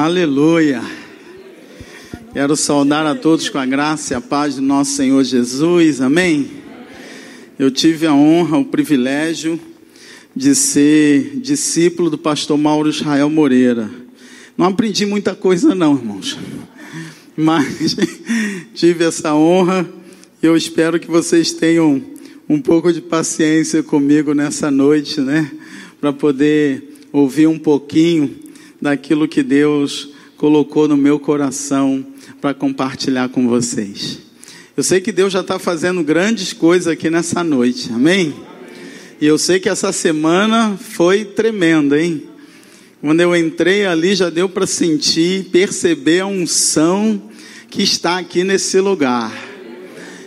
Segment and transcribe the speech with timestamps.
[0.00, 0.80] Aleluia.
[2.32, 6.00] Quero saudar a todos com a graça e a paz do nosso Senhor Jesus.
[6.00, 6.48] Amém.
[7.58, 9.58] Eu tive a honra, o privilégio
[10.36, 13.90] de ser discípulo do pastor Mauro Israel Moreira.
[14.56, 16.38] Não aprendi muita coisa não, irmãos.
[17.36, 17.96] Mas
[18.74, 19.84] tive essa honra
[20.40, 22.00] e eu espero que vocês tenham
[22.48, 25.50] um pouco de paciência comigo nessa noite, né?
[26.00, 28.46] Para poder ouvir um pouquinho
[28.80, 32.04] daquilo que Deus colocou no meu coração
[32.40, 34.18] para compartilhar com vocês.
[34.76, 38.32] Eu sei que Deus já está fazendo grandes coisas aqui nessa noite, amém?
[39.20, 42.22] E eu sei que essa semana foi tremenda, hein?
[43.00, 47.20] Quando eu entrei ali, já deu para sentir, perceber a unção
[47.68, 49.32] que está aqui nesse lugar.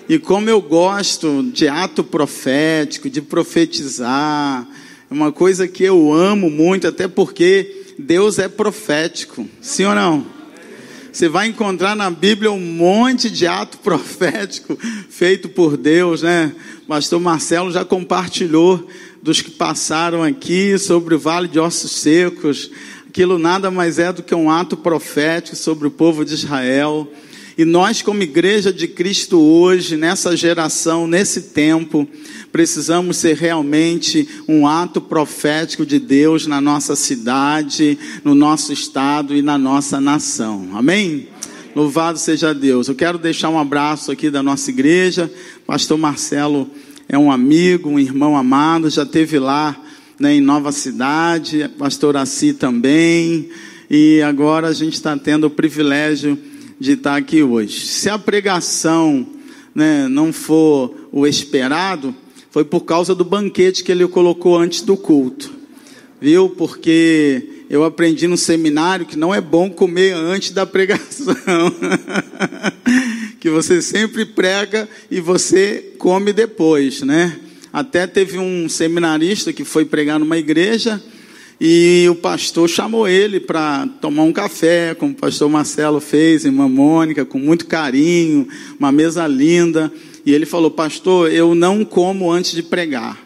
[0.10, 4.68] E como eu gosto de ato profético, de profetizar,
[5.10, 10.26] é uma coisa que eu amo muito, até porque Deus é profético, sim ou não?
[11.12, 14.78] Você vai encontrar na Bíblia um monte de ato profético
[15.10, 16.52] feito por Deus, né?
[16.88, 18.88] Pastor Marcelo já compartilhou
[19.22, 22.72] dos que passaram aqui sobre o vale de ossos secos.
[23.08, 27.08] Aquilo nada mais é do que um ato profético sobre o povo de Israel.
[27.58, 32.08] E nós, como igreja de Cristo hoje, nessa geração, nesse tempo,
[32.52, 39.42] precisamos ser realmente um ato profético de Deus na nossa cidade, no nosso estado e
[39.42, 40.70] na nossa nação.
[40.74, 41.28] Amém?
[41.76, 42.88] Louvado seja Deus.
[42.88, 45.32] Eu quero deixar um abraço aqui da nossa igreja.
[45.66, 46.70] Pastor Marcelo
[47.08, 49.78] é um amigo, um irmão amado, já teve lá
[50.20, 53.50] né, em Nova Cidade, pastor Assi também.
[53.90, 56.38] E agora a gente está tendo o privilégio
[56.82, 57.86] de estar aqui hoje.
[57.86, 59.28] Se a pregação
[59.74, 62.16] né, não for o esperado,
[62.50, 65.54] foi por causa do banquete que ele colocou antes do culto.
[66.20, 66.50] Viu?
[66.50, 71.36] Porque eu aprendi no seminário que não é bom comer antes da pregação.
[73.40, 77.40] que você sempre prega e você come depois, né?
[77.72, 81.00] Até teve um seminarista que foi pregar numa igreja
[81.64, 86.68] e o pastor chamou ele para tomar um café, como o pastor Marcelo fez, irmã
[86.68, 88.48] Mônica, com muito carinho,
[88.80, 89.94] uma mesa linda.
[90.26, 93.24] E ele falou: Pastor, eu não como antes de pregar,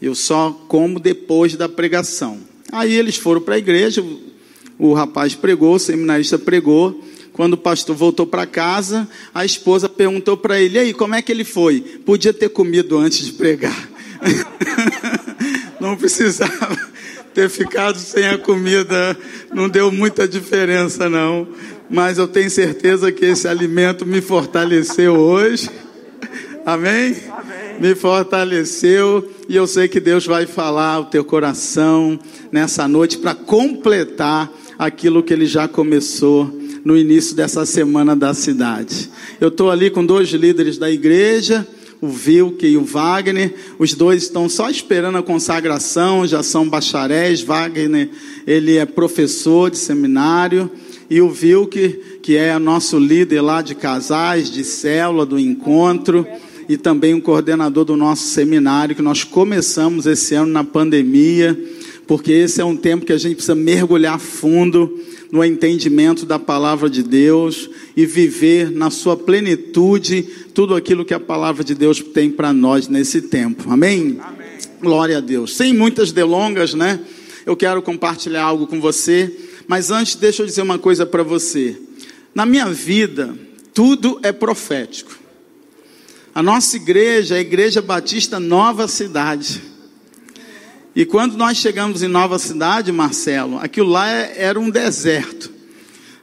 [0.00, 2.38] eu só como depois da pregação.
[2.70, 4.00] Aí eles foram para a igreja,
[4.78, 7.02] o rapaz pregou, o seminarista pregou.
[7.32, 11.32] Quando o pastor voltou para casa, a esposa perguntou para ele: aí, como é que
[11.32, 11.80] ele foi?
[11.80, 13.90] Podia ter comido antes de pregar.
[15.80, 16.90] não precisava
[17.34, 19.16] ter ficado sem a comida
[19.52, 21.46] não deu muita diferença, não.
[21.88, 25.70] Mas eu tenho certeza que esse alimento me fortaleceu hoje.
[26.64, 27.16] Amém?
[27.32, 27.80] Amém?
[27.80, 32.18] Me fortaleceu e eu sei que Deus vai falar o teu coração
[32.52, 36.50] nessa noite para completar aquilo que ele já começou
[36.84, 39.10] no início dessa semana da cidade.
[39.40, 41.66] Eu estou ali com dois líderes da igreja
[42.00, 43.54] o Vilke e o Wagner.
[43.78, 47.42] Os dois estão só esperando a consagração, já são bacharéis.
[47.42, 48.08] Wagner,
[48.46, 50.70] ele é professor de seminário.
[51.08, 56.26] E o Vilke, que é nosso líder lá de casais, de célula, do encontro.
[56.68, 61.58] E também o coordenador do nosso seminário, que nós começamos esse ano na pandemia.
[62.10, 64.98] Porque esse é um tempo que a gente precisa mergulhar fundo
[65.30, 70.22] no entendimento da palavra de Deus e viver na sua plenitude
[70.52, 73.70] tudo aquilo que a palavra de Deus tem para nós nesse tempo.
[73.70, 74.18] Amém?
[74.20, 74.48] Amém?
[74.80, 75.56] Glória a Deus.
[75.56, 76.98] Sem muitas delongas, né?
[77.46, 79.32] Eu quero compartilhar algo com você,
[79.68, 81.80] mas antes deixa eu dizer uma coisa para você.
[82.34, 83.32] Na minha vida,
[83.72, 85.16] tudo é profético.
[86.34, 89.69] A nossa igreja é a Igreja Batista Nova Cidade.
[90.94, 95.52] E quando nós chegamos em Nova Cidade, Marcelo, aquilo lá é, era um deserto.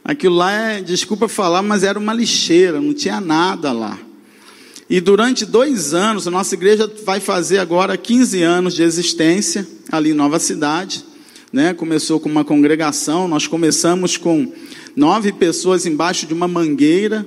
[0.03, 3.97] Aquilo lá é, desculpa falar, mas era uma lixeira, não tinha nada lá.
[4.89, 10.11] E durante dois anos, a nossa igreja vai fazer agora 15 anos de existência ali
[10.11, 11.03] em Nova Cidade.
[11.51, 11.73] Né?
[11.73, 14.51] Começou com uma congregação, nós começamos com
[14.95, 17.25] nove pessoas embaixo de uma mangueira.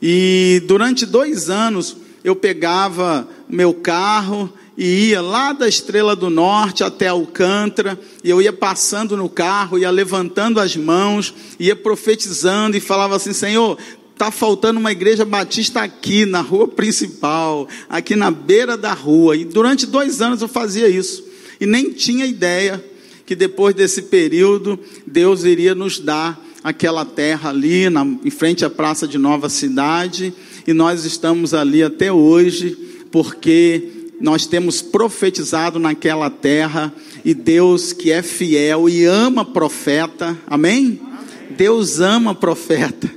[0.00, 6.82] E durante dois anos eu pegava meu carro e ia lá da Estrela do Norte
[6.82, 12.80] até Alcântara, e eu ia passando no carro, ia levantando as mãos, ia profetizando e
[12.80, 13.76] falava assim: Senhor,
[14.10, 19.36] está faltando uma igreja batista aqui na rua principal, aqui na beira da rua.
[19.36, 21.24] E durante dois anos eu fazia isso,
[21.60, 22.82] e nem tinha ideia
[23.26, 28.70] que depois desse período Deus iria nos dar aquela terra ali, na, em frente à
[28.70, 30.32] Praça de Nova Cidade,
[30.66, 32.78] e nós estamos ali até hoje,
[33.10, 36.92] porque nós temos profetizado naquela terra
[37.24, 41.00] e Deus que é fiel e ama profeta, amém?
[41.02, 41.56] amém?
[41.56, 43.10] Deus ama profeta.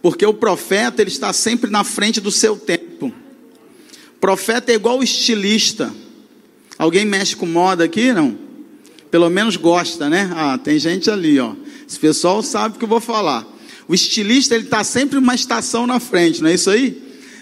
[0.00, 3.12] Porque o profeta ele está sempre na frente do seu tempo.
[4.18, 5.92] Profeta é igual estilista.
[6.78, 8.36] Alguém mexe com moda aqui, não?
[9.10, 10.30] Pelo menos gosta, né?
[10.34, 11.54] Ah, tem gente ali, ó.
[11.86, 13.46] Esse pessoal sabe o que eu vou falar.
[13.86, 17.00] O estilista ele está sempre uma estação na frente, não é isso aí?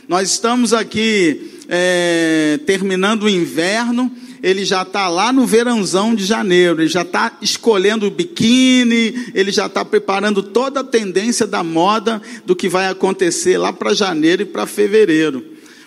[0.08, 4.10] Nós estamos aqui é, terminando o inverno
[4.42, 9.52] ele já está lá no verãozão de janeiro, ele já está escolhendo o biquíni, ele
[9.52, 14.42] já está preparando toda a tendência da moda do que vai acontecer lá para janeiro
[14.42, 15.44] e para fevereiro.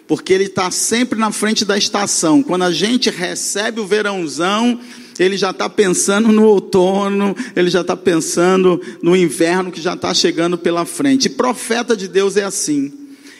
[0.07, 2.43] Porque ele está sempre na frente da estação.
[2.43, 4.79] Quando a gente recebe o verãozão,
[5.17, 10.13] ele já está pensando no outono, ele já está pensando no inverno que já está
[10.13, 11.25] chegando pela frente.
[11.25, 12.91] E profeta de Deus é assim,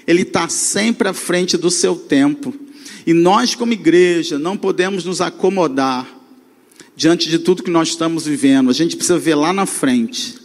[0.05, 2.53] ele está sempre à frente do seu tempo.
[3.05, 6.07] E nós, como igreja, não podemos nos acomodar
[6.95, 8.69] diante de tudo que nós estamos vivendo.
[8.69, 10.35] A gente precisa ver lá na frente,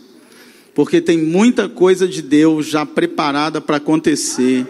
[0.74, 4.66] porque tem muita coisa de Deus já preparada para acontecer.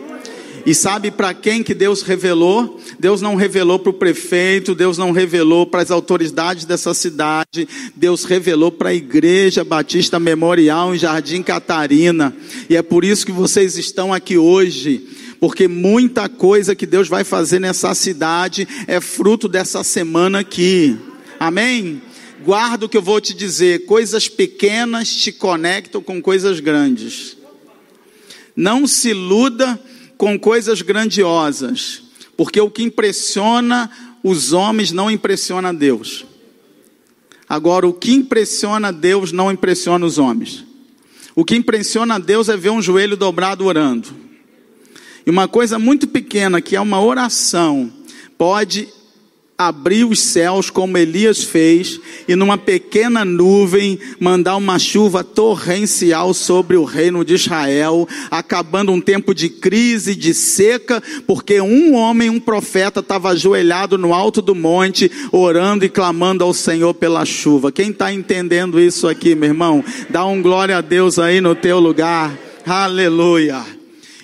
[0.66, 2.80] E sabe para quem que Deus revelou?
[2.98, 8.24] Deus não revelou para o prefeito, Deus não revelou para as autoridades dessa cidade, Deus
[8.24, 12.34] revelou para a Igreja Batista Memorial em Jardim Catarina.
[12.68, 15.06] E é por isso que vocês estão aqui hoje
[15.40, 20.96] porque muita coisa que Deus vai fazer nessa cidade é fruto dessa semana aqui.
[21.38, 22.02] Amém?
[22.44, 27.36] Guarda o que eu vou te dizer: coisas pequenas te conectam com coisas grandes.
[28.54, 29.80] Não se iluda
[30.18, 32.02] com coisas grandiosas,
[32.36, 33.88] porque o que impressiona
[34.22, 36.26] os homens não impressiona Deus.
[37.48, 40.64] Agora, o que impressiona Deus não impressiona os homens.
[41.34, 44.08] O que impressiona Deus é ver um joelho dobrado orando.
[45.24, 47.92] E uma coisa muito pequena, que é uma oração,
[48.36, 48.88] pode
[49.60, 56.76] abrir os céus como Elias fez e numa pequena nuvem mandar uma chuva torrencial sobre
[56.76, 62.38] o reino de Israel, acabando um tempo de crise, de seca, porque um homem, um
[62.38, 67.72] profeta, estava ajoelhado no alto do monte, orando e clamando ao Senhor pela chuva.
[67.72, 69.84] Quem está entendendo isso aqui, meu irmão?
[70.08, 72.38] Dá um glória a Deus aí no teu lugar.
[72.64, 73.64] Aleluia.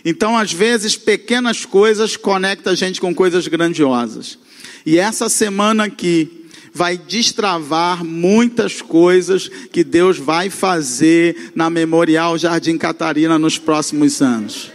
[0.05, 4.39] Então, às vezes, pequenas coisas conectam a gente com coisas grandiosas.
[4.85, 12.77] E essa semana aqui vai destravar muitas coisas que Deus vai fazer na Memorial Jardim
[12.77, 14.73] Catarina nos próximos anos.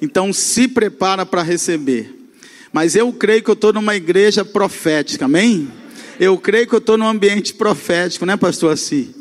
[0.00, 2.14] Então, se prepara para receber.
[2.72, 5.68] Mas eu creio que eu estou numa igreja profética, amém?
[6.18, 9.14] Eu creio que eu estou num ambiente profético, né, pastor Assi?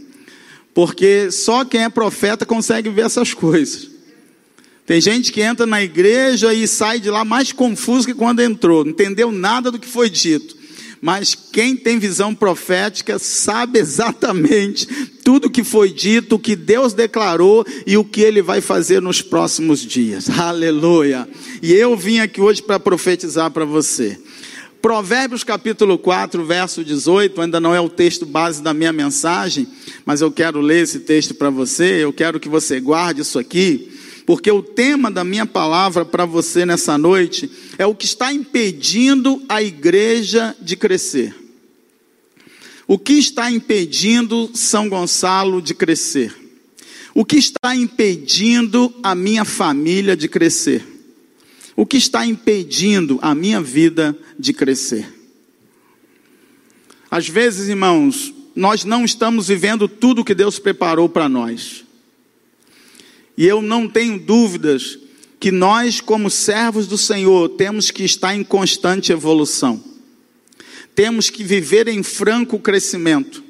[0.73, 3.89] Porque só quem é profeta consegue ver essas coisas.
[4.85, 8.83] Tem gente que entra na igreja e sai de lá mais confuso que quando entrou,
[8.83, 10.61] não entendeu nada do que foi dito.
[11.01, 14.85] Mas quem tem visão profética sabe exatamente
[15.23, 19.01] tudo o que foi dito, o que Deus declarou e o que ele vai fazer
[19.01, 20.29] nos próximos dias.
[20.29, 21.27] Aleluia.
[21.61, 24.19] E eu vim aqui hoje para profetizar para você.
[24.79, 29.67] Provérbios capítulo 4, verso 18, ainda não é o texto base da minha mensagem,
[30.05, 33.90] mas eu quero ler esse texto para você, eu quero que você guarde isso aqui
[34.31, 39.43] porque o tema da minha palavra para você nessa noite é o que está impedindo
[39.49, 41.35] a igreja de crescer.
[42.87, 46.33] O que está impedindo São Gonçalo de crescer?
[47.13, 50.81] O que está impedindo a minha família de crescer?
[51.75, 55.13] O que está impedindo a minha vida de crescer?
[57.11, 61.83] Às vezes, irmãos, nós não estamos vivendo tudo que Deus preparou para nós.
[63.37, 64.99] E eu não tenho dúvidas
[65.39, 69.83] que nós, como servos do Senhor, temos que estar em constante evolução.
[70.93, 73.43] Temos que viver em franco crescimento.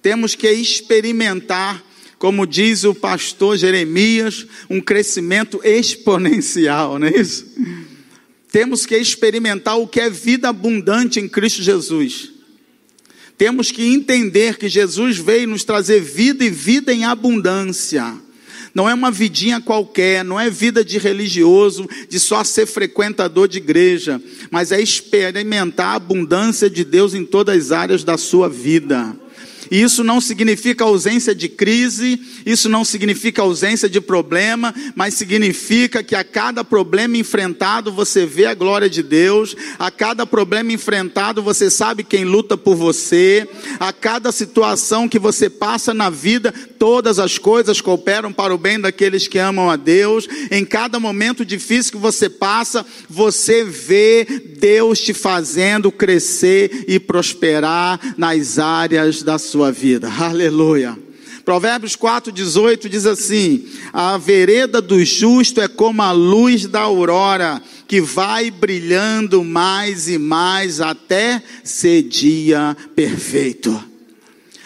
[0.00, 1.84] Temos que experimentar,
[2.18, 7.46] como diz o pastor Jeremias, um crescimento exponencial, não é isso?
[8.50, 12.30] Temos que experimentar o que é vida abundante em Cristo Jesus.
[13.36, 18.14] Temos que entender que Jesus veio nos trazer vida e vida em abundância.
[18.74, 23.58] Não é uma vidinha qualquer, não é vida de religioso, de só ser frequentador de
[23.58, 29.14] igreja, mas é experimentar a abundância de Deus em todas as áreas da sua vida.
[29.72, 36.02] E isso não significa ausência de crise, isso não significa ausência de problema, mas significa
[36.02, 41.42] que a cada problema enfrentado você vê a glória de Deus, a cada problema enfrentado
[41.42, 43.48] você sabe quem luta por você,
[43.80, 48.78] a cada situação que você passa na vida, todas as coisas cooperam para o bem
[48.78, 50.28] daqueles que amam a Deus.
[50.50, 54.26] Em cada momento difícil que você passa, você vê
[54.58, 60.10] Deus te fazendo crescer e prosperar nas áreas da sua vida.
[60.10, 60.98] Aleluia.
[61.44, 68.00] Provérbios 4,18 diz assim: A vereda do justo é como a luz da aurora, que
[68.00, 73.92] vai brilhando mais e mais até ser dia perfeito.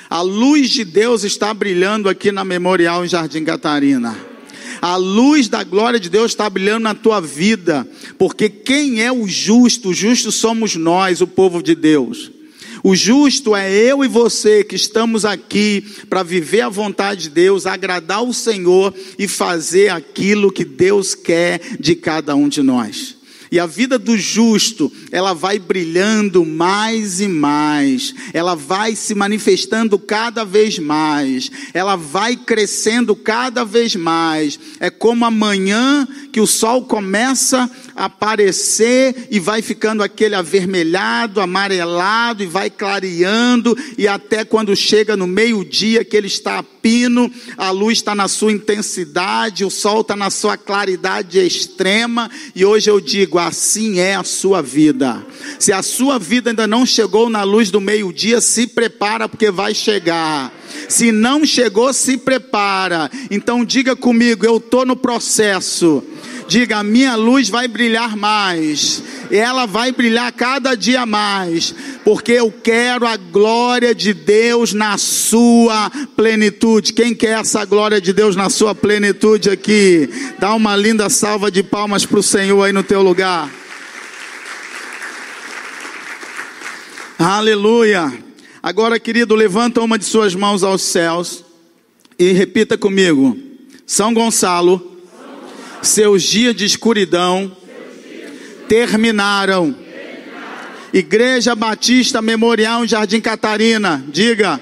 [0.08, 4.16] A luz de Deus está brilhando aqui na Memorial em Jardim Catarina.
[4.80, 7.88] A luz da glória de Deus está brilhando na tua vida,
[8.18, 9.88] porque quem é o justo?
[9.88, 12.30] O justo somos nós, o povo de Deus.
[12.82, 17.66] O justo é eu e você que estamos aqui para viver a vontade de Deus,
[17.66, 23.16] agradar o Senhor e fazer aquilo que Deus quer de cada um de nós.
[23.50, 29.98] E a vida do justo, ela vai brilhando mais e mais, ela vai se manifestando
[29.98, 34.58] cada vez mais, ela vai crescendo cada vez mais.
[34.80, 42.46] É como amanhã que o sol começa aparecer e vai ficando aquele avermelhado, amarelado e
[42.46, 47.98] vai clareando, e até quando chega no meio-dia que ele está a pino, a luz
[47.98, 53.38] está na sua intensidade, o sol está na sua claridade extrema, e hoje eu digo,
[53.38, 55.24] assim é a sua vida.
[55.58, 59.74] Se a sua vida ainda não chegou na luz do meio-dia, se prepara porque vai
[59.74, 60.52] chegar.
[60.88, 63.10] Se não chegou, se prepara.
[63.30, 66.02] Então diga comigo, eu estou no processo.
[66.48, 69.02] Diga, a minha luz vai brilhar mais.
[69.30, 71.74] Ela vai brilhar cada dia mais,
[72.04, 76.92] porque eu quero a glória de Deus na sua plenitude.
[76.92, 80.08] Quem quer essa glória de Deus na sua plenitude aqui?
[80.38, 83.50] Dá uma linda salva de palmas para o Senhor aí no teu lugar.
[87.18, 88.12] Aleluia.
[88.62, 91.44] Agora, querido, levanta uma de suas mãos aos céus
[92.18, 93.36] e repita comigo:
[93.86, 94.95] São Gonçalo
[95.86, 97.50] seus dias de escuridão
[98.68, 99.74] terminaram.
[100.92, 104.60] Igreja Batista Memorial em Jardim Catarina, diga.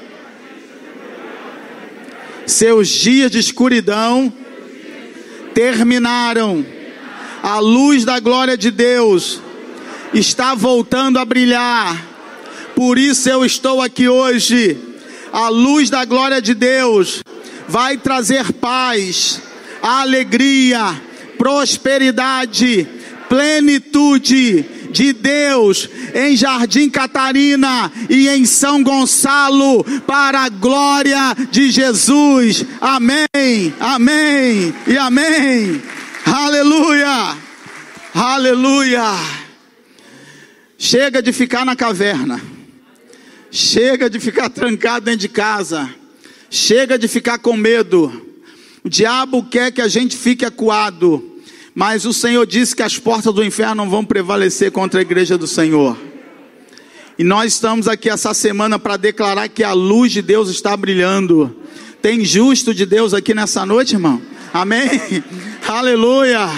[2.46, 4.32] Seus dias de escuridão
[5.54, 6.64] terminaram.
[7.42, 9.40] A luz da glória de Deus
[10.12, 12.04] está voltando a brilhar.
[12.74, 14.76] Por isso eu estou aqui hoje.
[15.32, 17.22] A luz da glória de Deus
[17.68, 19.40] vai trazer paz,
[19.82, 21.00] alegria,
[21.44, 22.88] prosperidade,
[23.28, 32.64] plenitude de Deus em Jardim Catarina e em São Gonçalo, para a glória de Jesus.
[32.80, 35.82] Amém, amém e amém.
[36.24, 37.36] Aleluia,
[38.14, 39.04] aleluia.
[40.78, 42.40] Chega de ficar na caverna,
[43.50, 45.94] chega de ficar trancado dentro de casa,
[46.48, 48.30] chega de ficar com medo.
[48.82, 51.33] O diabo quer que a gente fique acuado.
[51.74, 55.36] Mas o Senhor disse que as portas do inferno não vão prevalecer contra a igreja
[55.36, 55.98] do Senhor.
[57.18, 61.56] E nós estamos aqui essa semana para declarar que a luz de Deus está brilhando.
[62.00, 64.22] Tem justo de Deus aqui nessa noite, irmão?
[64.52, 64.88] Amém?
[65.66, 66.48] Aleluia!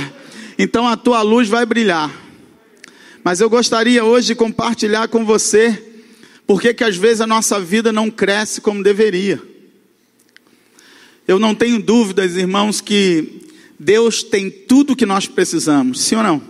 [0.58, 2.10] Então a tua luz vai brilhar.
[3.24, 5.82] Mas eu gostaria hoje de compartilhar com você
[6.46, 9.42] porque que às vezes a nossa vida não cresce como deveria.
[11.26, 13.45] Eu não tenho dúvidas, irmãos, que
[13.78, 16.42] Deus tem tudo o que nós precisamos, sim ou não?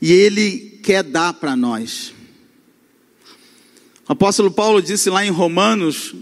[0.00, 2.14] E Ele quer dar para nós.
[4.08, 6.14] O apóstolo Paulo disse lá em Romanos,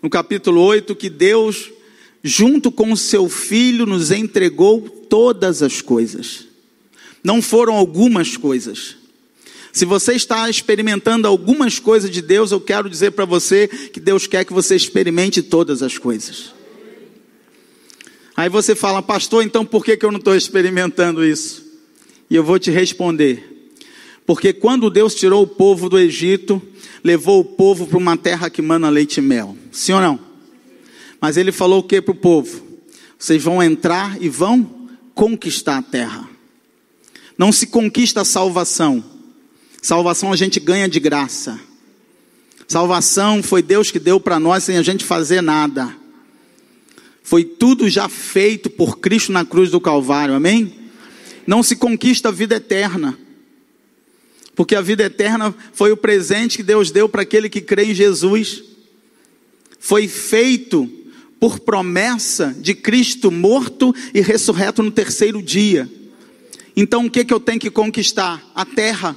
[0.00, 1.70] no capítulo 8, que Deus,
[2.22, 6.46] junto com o seu Filho, nos entregou todas as coisas.
[7.24, 8.96] Não foram algumas coisas.
[9.72, 14.26] Se você está experimentando algumas coisas de Deus, eu quero dizer para você que Deus
[14.26, 16.57] quer que você experimente todas as coisas.
[18.38, 21.60] Aí você fala, pastor, então por que, que eu não estou experimentando isso?
[22.30, 23.72] E eu vou te responder.
[24.24, 26.62] Porque quando Deus tirou o povo do Egito,
[27.02, 29.56] levou o povo para uma terra que mana leite e mel.
[29.72, 30.20] Sim ou não?
[31.20, 32.62] Mas ele falou o que para o povo?
[33.18, 36.30] Vocês vão entrar e vão conquistar a terra.
[37.36, 39.02] Não se conquista a salvação.
[39.82, 41.58] Salvação a gente ganha de graça.
[42.68, 45.92] Salvação foi Deus que deu para nós sem a gente fazer nada.
[47.28, 50.72] Foi tudo já feito por Cristo na cruz do Calvário, amém?
[51.46, 53.18] Não se conquista a vida eterna,
[54.56, 57.94] porque a vida eterna foi o presente que Deus deu para aquele que crê em
[57.94, 58.64] Jesus.
[59.78, 60.90] Foi feito
[61.38, 65.86] por promessa de Cristo morto e ressurreto no terceiro dia.
[66.74, 68.42] Então o que, que eu tenho que conquistar?
[68.54, 69.14] A terra,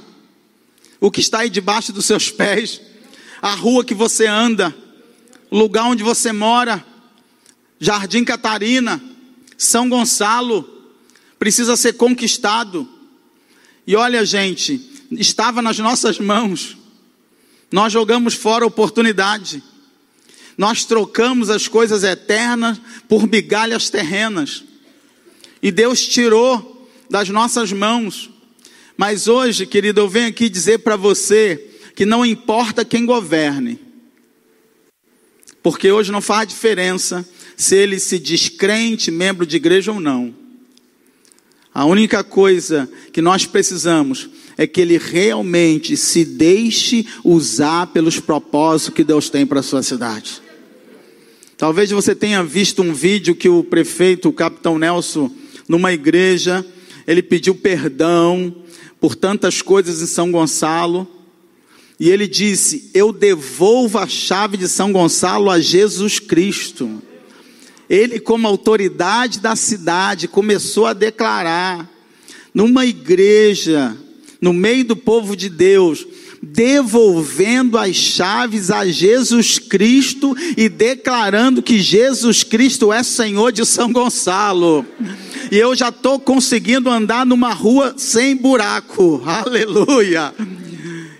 [1.00, 2.78] o que está aí debaixo dos seus pés,
[3.40, 4.76] a rua que você anda,
[5.50, 6.91] o lugar onde você mora
[7.82, 9.02] Jardim Catarina,
[9.58, 10.86] São Gonçalo,
[11.36, 12.88] precisa ser conquistado.
[13.84, 16.76] E olha, gente, estava nas nossas mãos.
[17.72, 19.60] Nós jogamos fora a oportunidade.
[20.56, 24.62] Nós trocamos as coisas eternas por migalhas terrenas.
[25.60, 28.30] E Deus tirou das nossas mãos.
[28.96, 33.76] Mas hoje, querido, eu venho aqui dizer para você que não importa quem governe,
[35.60, 40.34] porque hoje não faz diferença se ele se diz crente, membro de igreja ou não.
[41.74, 44.28] A única coisa que nós precisamos
[44.58, 49.82] é que ele realmente se deixe usar pelos propósitos que Deus tem para a sua
[49.82, 50.42] cidade.
[51.56, 55.30] Talvez você tenha visto um vídeo que o prefeito, o capitão Nelson,
[55.68, 56.66] numa igreja,
[57.06, 58.54] ele pediu perdão
[59.00, 61.08] por tantas coisas em São Gonçalo.
[61.98, 67.00] E ele disse: Eu devolvo a chave de São Gonçalo a Jesus Cristo.
[67.88, 71.88] Ele, como autoridade da cidade, começou a declarar,
[72.54, 73.96] numa igreja,
[74.40, 76.06] no meio do povo de Deus,
[76.42, 83.92] devolvendo as chaves a Jesus Cristo e declarando que Jesus Cristo é Senhor de São
[83.92, 84.84] Gonçalo.
[85.50, 89.22] E eu já estou conseguindo andar numa rua sem buraco.
[89.26, 90.34] Aleluia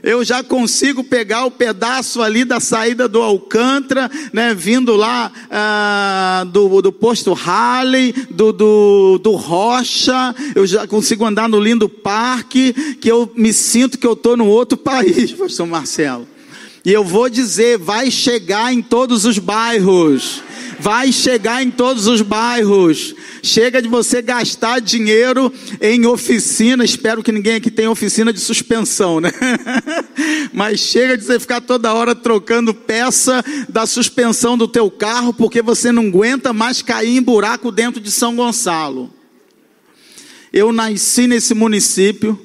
[0.02, 6.44] eu já consigo pegar o pedaço ali da saída do Alcântara, né, vindo lá ah,
[6.48, 12.96] do, do posto Harley, do, do, do Rocha, eu já consigo andar no lindo parque,
[13.00, 16.26] que eu me sinto que eu estou no outro país, pastor Marcelo.
[16.84, 20.42] E eu vou dizer, vai chegar em todos os bairros
[20.82, 23.14] vai chegar em todos os bairros.
[23.40, 26.84] Chega de você gastar dinheiro em oficina.
[26.84, 29.30] Espero que ninguém aqui tenha oficina de suspensão, né?
[30.52, 35.62] Mas chega de você ficar toda hora trocando peça da suspensão do teu carro porque
[35.62, 39.08] você não aguenta mais cair em buraco dentro de São Gonçalo.
[40.52, 42.38] Eu nasci nesse município,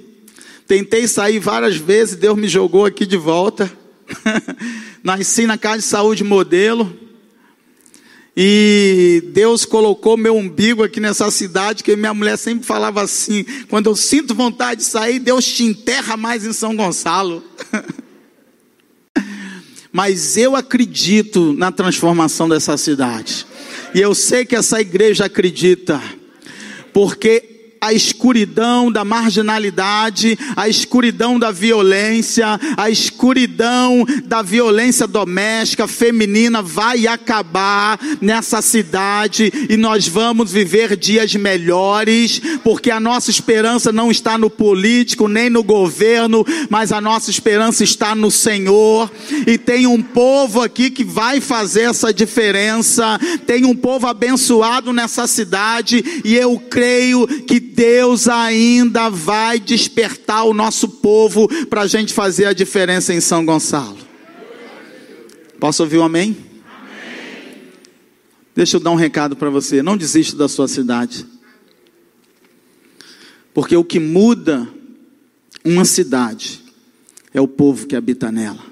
[0.68, 3.70] tentei sair várias vezes, Deus me jogou aqui de volta.
[5.04, 7.07] nasci na casa de saúde modelo
[8.40, 13.90] e Deus colocou meu umbigo aqui nessa cidade, que minha mulher sempre falava assim: quando
[13.90, 17.44] eu sinto vontade de sair, Deus te enterra mais em São Gonçalo.
[19.92, 23.48] Mas eu acredito na transformação dessa cidade.
[23.96, 26.00] E eu sei que essa igreja acredita.
[26.94, 36.62] Porque a escuridão da marginalidade, a escuridão da violência, a escuridão da violência doméstica, feminina
[36.62, 44.12] vai acabar nessa cidade e nós vamos viver dias melhores, porque a nossa esperança não
[44.12, 49.12] está no político nem no governo, mas a nossa esperança está no Senhor.
[49.46, 55.28] E tem um povo aqui que vai fazer essa diferença, tem um povo abençoado nessa
[55.28, 62.12] cidade e eu creio que Deus ainda vai despertar o nosso povo para a gente
[62.12, 64.00] fazer a diferença em São Gonçalo.
[65.60, 66.36] Posso ouvir um amém?
[66.66, 67.62] amém?
[68.56, 71.24] Deixa eu dar um recado para você: não desista da sua cidade,
[73.54, 74.68] porque o que muda
[75.64, 76.64] uma cidade
[77.32, 78.66] é o povo que habita nela.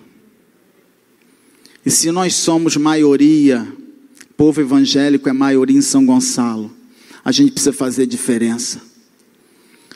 [1.86, 3.72] E se nós somos maioria,
[4.36, 6.72] povo evangélico é maioria em São Gonçalo,
[7.24, 8.95] a gente precisa fazer diferença.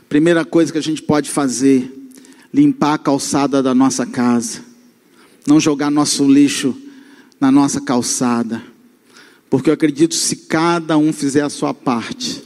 [0.09, 2.09] Primeira coisa que a gente pode fazer,
[2.51, 4.61] limpar a calçada da nossa casa.
[5.45, 6.75] Não jogar nosso lixo
[7.39, 8.59] na nossa calçada.
[9.51, 12.41] Porque eu acredito se cada um fizer a sua parte,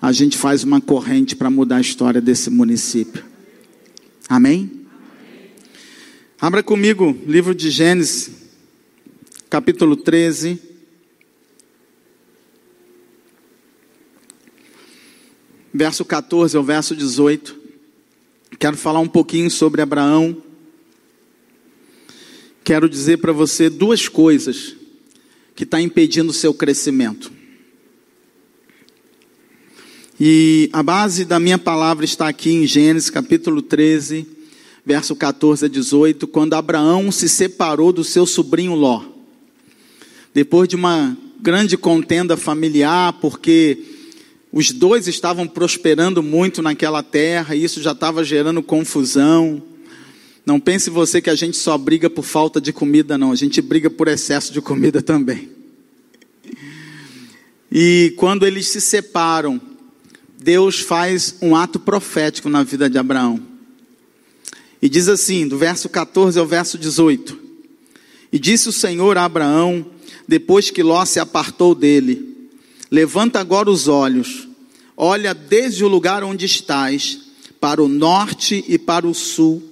[0.00, 3.24] a gente faz uma corrente para mudar a história desse município.
[4.28, 4.70] Amém?
[6.38, 8.30] Abra comigo, livro de Gênesis,
[9.48, 10.71] capítulo 13.
[15.72, 17.56] Verso 14 ao verso 18.
[18.58, 20.36] Quero falar um pouquinho sobre Abraão.
[22.62, 24.76] Quero dizer para você duas coisas
[25.56, 27.32] que está impedindo o seu crescimento.
[30.20, 34.26] E a base da minha palavra está aqui em Gênesis capítulo 13,
[34.84, 39.02] verso 14 a 18, quando Abraão se separou do seu sobrinho Ló.
[40.32, 43.91] Depois de uma grande contenda familiar, porque
[44.52, 49.62] os dois estavam prosperando muito naquela terra, e isso já estava gerando confusão.
[50.44, 53.32] Não pense você que a gente só briga por falta de comida, não.
[53.32, 55.48] A gente briga por excesso de comida também.
[57.70, 59.58] E quando eles se separam,
[60.38, 63.40] Deus faz um ato profético na vida de Abraão.
[64.82, 67.38] E diz assim, do verso 14 ao verso 18:
[68.30, 69.86] E disse o Senhor a Abraão,
[70.28, 72.31] depois que Ló se apartou dele:
[72.92, 74.46] Levanta agora os olhos,
[74.94, 77.18] olha desde o lugar onde estás,
[77.58, 79.62] para o norte e para o sul,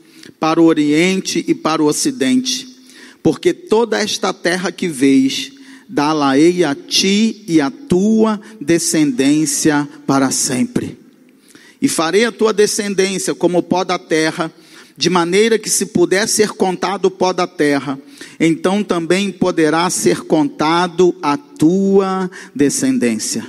[0.41, 2.67] para o oriente e para o ocidente.
[3.23, 5.53] porque toda esta terra que vês,
[5.87, 10.99] dá-la-ei a ti e a tua descendência para sempre.
[11.83, 14.51] E farei a tua descendência como o pó da terra,
[15.01, 17.99] de maneira que se puder ser contado o pó da terra,
[18.39, 23.47] então também poderá ser contado a tua descendência.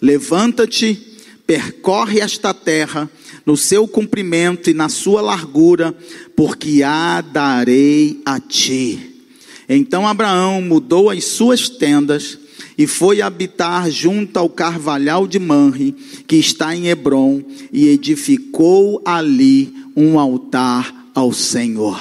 [0.00, 0.96] Levanta-te,
[1.44, 3.10] percorre esta terra
[3.44, 5.92] no seu comprimento e na sua largura,
[6.36, 9.24] porque a darei a ti.
[9.68, 12.38] Então Abraão mudou as suas tendas
[12.78, 15.96] e foi habitar junto ao carvalhal de Manre,
[16.28, 21.98] que está em Hebron, e edificou ali um altar ao Senhor.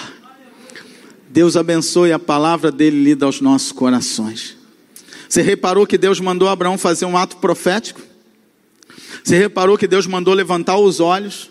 [1.29, 4.57] Deus abençoe a palavra dele lida aos nossos corações.
[5.27, 8.01] Você reparou que Deus mandou Abraão fazer um ato profético?
[9.23, 11.49] Você reparou que Deus mandou levantar os olhos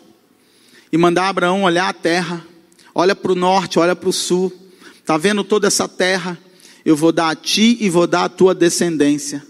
[0.93, 2.47] e mandar Abraão olhar a terra?
[2.95, 4.53] Olha para o norte, olha para o sul.
[5.01, 6.39] Está vendo toda essa terra?
[6.85, 9.45] Eu vou dar a ti e vou dar a tua descendência.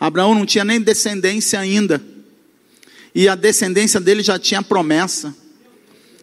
[0.00, 2.02] Abraão não tinha nem descendência ainda.
[3.14, 5.34] E a descendência dele já tinha promessa.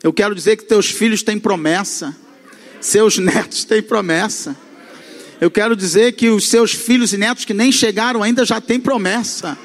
[0.05, 2.15] Eu quero dizer que teus filhos têm promessa.
[2.79, 4.55] Seus netos têm promessa.
[5.41, 8.79] Eu quero dizer que os seus filhos e netos que nem chegaram ainda já têm
[8.79, 9.57] promessa.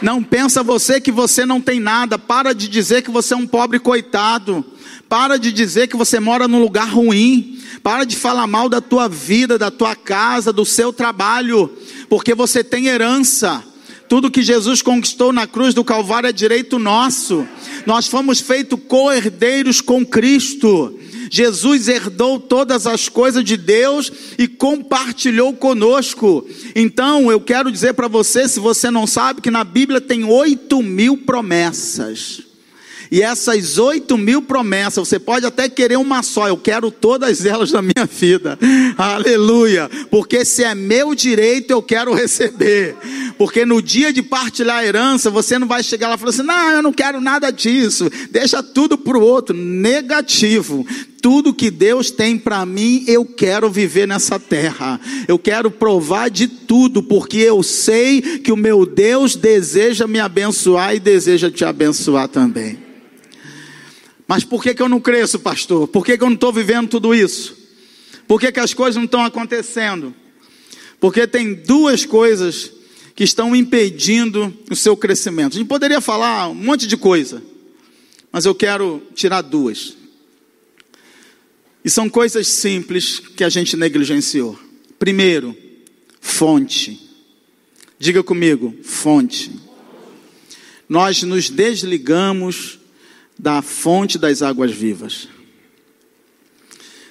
[0.00, 2.18] Não pensa você que você não tem nada.
[2.18, 4.64] Para de dizer que você é um pobre coitado.
[5.06, 7.60] Para de dizer que você mora num lugar ruim.
[7.82, 11.70] Para de falar mal da tua vida, da tua casa, do seu trabalho,
[12.08, 13.62] porque você tem herança.
[14.08, 17.46] Tudo que Jesus conquistou na cruz do Calvário é direito nosso.
[17.86, 20.98] Nós fomos feitos co-herdeiros com Cristo.
[21.30, 26.46] Jesus herdou todas as coisas de Deus e compartilhou conosco.
[26.76, 30.82] Então, eu quero dizer para você, se você não sabe, que na Bíblia tem oito
[30.82, 32.51] mil promessas.
[33.12, 37.70] E essas oito mil promessas, você pode até querer uma só, eu quero todas elas
[37.70, 38.58] na minha vida.
[38.96, 39.90] Aleluia.
[40.10, 42.96] Porque se é meu direito, eu quero receber.
[43.36, 46.42] Porque no dia de partilhar a herança, você não vai chegar lá e falar assim:
[46.42, 48.08] não, eu não quero nada disso.
[48.30, 49.54] Deixa tudo para o outro.
[49.54, 50.86] Negativo
[51.20, 54.98] tudo que Deus tem para mim, eu quero viver nessa terra.
[55.28, 60.96] Eu quero provar de tudo, porque eu sei que o meu Deus deseja me abençoar
[60.96, 62.90] e deseja te abençoar também.
[64.32, 65.86] Mas por que, que eu não cresço, pastor?
[65.86, 67.54] Por que, que eu não estou vivendo tudo isso?
[68.26, 70.14] Por que, que as coisas não estão acontecendo?
[70.98, 72.72] Porque tem duas coisas
[73.14, 75.52] que estão impedindo o seu crescimento.
[75.52, 77.42] A gente poderia falar um monte de coisa,
[78.32, 79.98] mas eu quero tirar duas.
[81.84, 84.58] E são coisas simples que a gente negligenciou.
[84.98, 85.54] Primeiro,
[86.22, 87.06] fonte.
[87.98, 89.52] Diga comigo, fonte.
[90.88, 92.80] Nós nos desligamos
[93.38, 95.28] da fonte das águas vivas.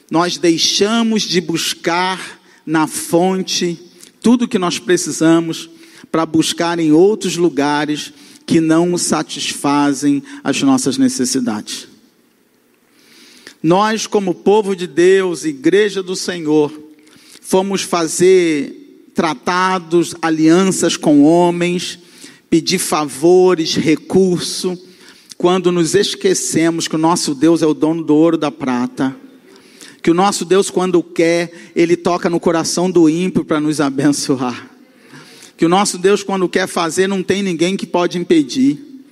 [0.09, 3.79] Nós deixamos de buscar na fonte
[4.21, 5.69] tudo que nós precisamos
[6.11, 8.13] para buscar em outros lugares
[8.45, 11.87] que não satisfazem as nossas necessidades.
[13.63, 16.73] Nós, como povo de Deus, igreja do Senhor,
[17.39, 21.99] fomos fazer tratados, alianças com homens,
[22.49, 24.77] pedir favores, recurso
[25.41, 29.15] quando nos esquecemos que o nosso Deus é o dono do ouro da prata,
[29.99, 34.69] que o nosso Deus, quando quer, ele toca no coração do ímpio para nos abençoar,
[35.57, 39.03] que o nosso Deus, quando quer fazer, não tem ninguém que pode impedir.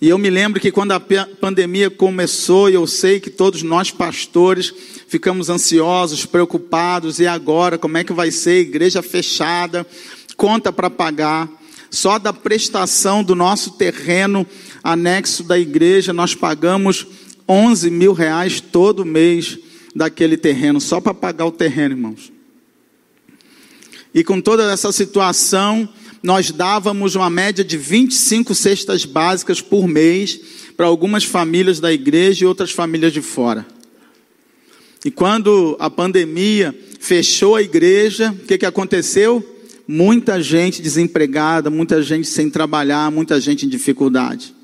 [0.00, 3.90] E eu me lembro que quando a pandemia começou, e eu sei que todos nós
[3.90, 4.72] pastores
[5.06, 8.60] ficamos ansiosos, preocupados, e agora, como é que vai ser?
[8.60, 9.86] Igreja fechada,
[10.34, 11.46] conta para pagar.
[11.94, 14.44] Só da prestação do nosso terreno
[14.82, 17.06] anexo da igreja, nós pagamos
[17.48, 19.56] 11 mil reais todo mês
[19.94, 22.32] daquele terreno, só para pagar o terreno, irmãos.
[24.12, 25.88] E com toda essa situação,
[26.20, 30.40] nós dávamos uma média de 25 cestas básicas por mês
[30.76, 33.64] para algumas famílias da igreja e outras famílias de fora.
[35.04, 39.53] E quando a pandemia fechou a igreja, o que, que aconteceu?
[39.86, 44.54] Muita gente desempregada, muita gente sem trabalhar, muita gente em dificuldade.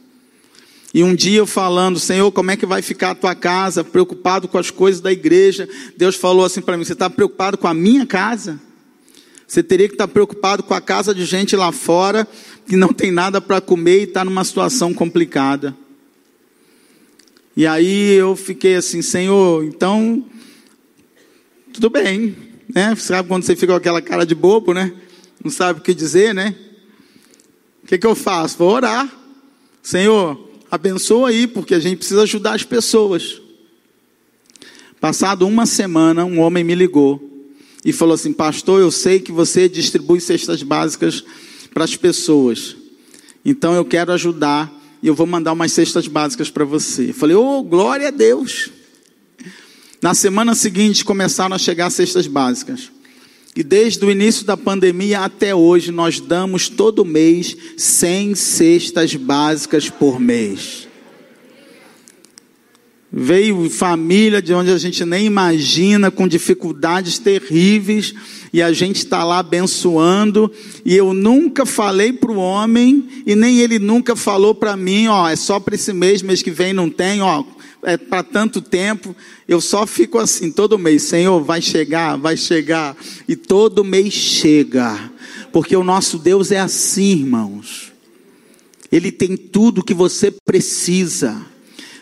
[0.93, 3.85] E um dia eu falando, Senhor, como é que vai ficar a tua casa?
[3.85, 5.69] Preocupado com as coisas da igreja.
[5.97, 8.61] Deus falou assim para mim: Você está preocupado com a minha casa?
[9.47, 12.27] Você teria que estar tá preocupado com a casa de gente lá fora
[12.67, 15.77] que não tem nada para comer e está numa situação complicada.
[17.57, 20.25] E aí eu fiquei assim, Senhor, então,
[21.73, 22.37] tudo bem,
[22.73, 22.95] né?
[22.95, 24.93] Sabe quando você fica com aquela cara de bobo, né?
[25.43, 26.55] Não sabe o que dizer, né?
[27.83, 28.59] O que, que eu faço?
[28.59, 29.11] Vou orar.
[29.83, 33.41] Senhor, abençoa aí, porque a gente precisa ajudar as pessoas.
[35.01, 37.49] Passado uma semana, um homem me ligou
[37.85, 41.25] e falou assim: Pastor, eu sei que você distribui cestas básicas
[41.73, 42.77] para as pessoas,
[43.43, 44.71] então eu quero ajudar
[45.03, 47.11] e eu vou mandar umas cestas básicas para você.
[47.11, 48.71] Eu falei: Oh, glória a Deus!
[50.03, 52.91] Na semana seguinte começaram a chegar cestas básicas.
[53.61, 59.91] E desde o início da pandemia até hoje, nós damos todo mês 100 cestas básicas
[59.91, 60.89] por mês.
[63.13, 68.15] Veio família de onde a gente nem imagina, com dificuldades terríveis,
[68.51, 70.51] e a gente está lá abençoando.
[70.83, 75.29] E eu nunca falei para o homem, e nem ele nunca falou para mim: ó,
[75.29, 77.45] é só para esse mês, mês que vem não tem, ó,
[77.83, 79.15] é para tanto tempo.
[79.49, 82.97] Eu só fico assim todo mês: Senhor, vai chegar, vai chegar.
[83.29, 85.11] E todo mês chega,
[85.53, 87.93] porque o nosso Deus é assim, irmãos.
[88.91, 91.51] Ele tem tudo que você precisa.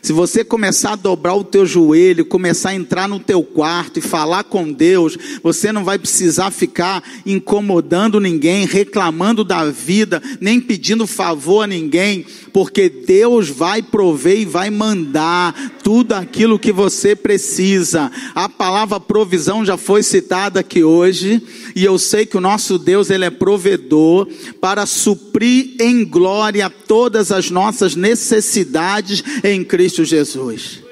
[0.01, 4.03] Se você começar a dobrar o teu joelho, começar a entrar no teu quarto e
[4.03, 11.07] falar com Deus, você não vai precisar ficar incomodando ninguém, reclamando da vida, nem pedindo
[11.07, 12.25] favor a ninguém,
[12.59, 18.11] porque Deus vai prover e vai mandar tudo aquilo que você precisa.
[18.35, 21.41] A palavra provisão já foi citada aqui hoje,
[21.77, 24.27] e eu sei que o nosso Deus ele é provedor
[24.61, 30.83] para suprir em glória todas as nossas necessidades em Cristo Jesus.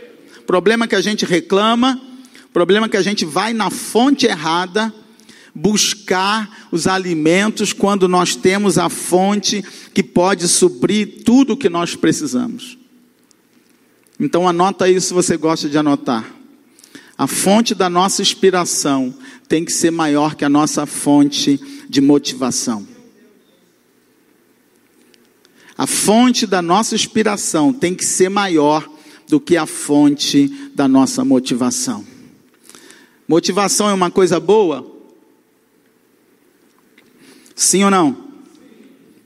[0.46, 2.00] Problema que a gente reclama,
[2.52, 4.94] problema que a gente vai na fonte errada
[5.56, 9.64] buscar os alimentos quando nós temos a fonte
[9.94, 12.76] que pode suprir tudo o que nós precisamos.
[14.20, 16.30] Então anota aí se você gosta de anotar.
[17.16, 19.14] A fonte da nossa inspiração
[19.48, 22.86] tem que ser maior que a nossa fonte de motivação.
[25.78, 28.86] A fonte da nossa inspiração tem que ser maior
[29.26, 32.04] do que a fonte da nossa motivação.
[33.26, 34.95] Motivação é uma coisa boa?
[37.56, 38.14] Sim ou não?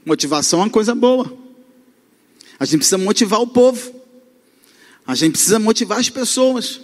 [0.07, 1.37] Motivação é uma coisa boa.
[2.61, 3.93] A gente precisa motivar o povo.
[5.05, 6.81] A gente precisa motivar as pessoas.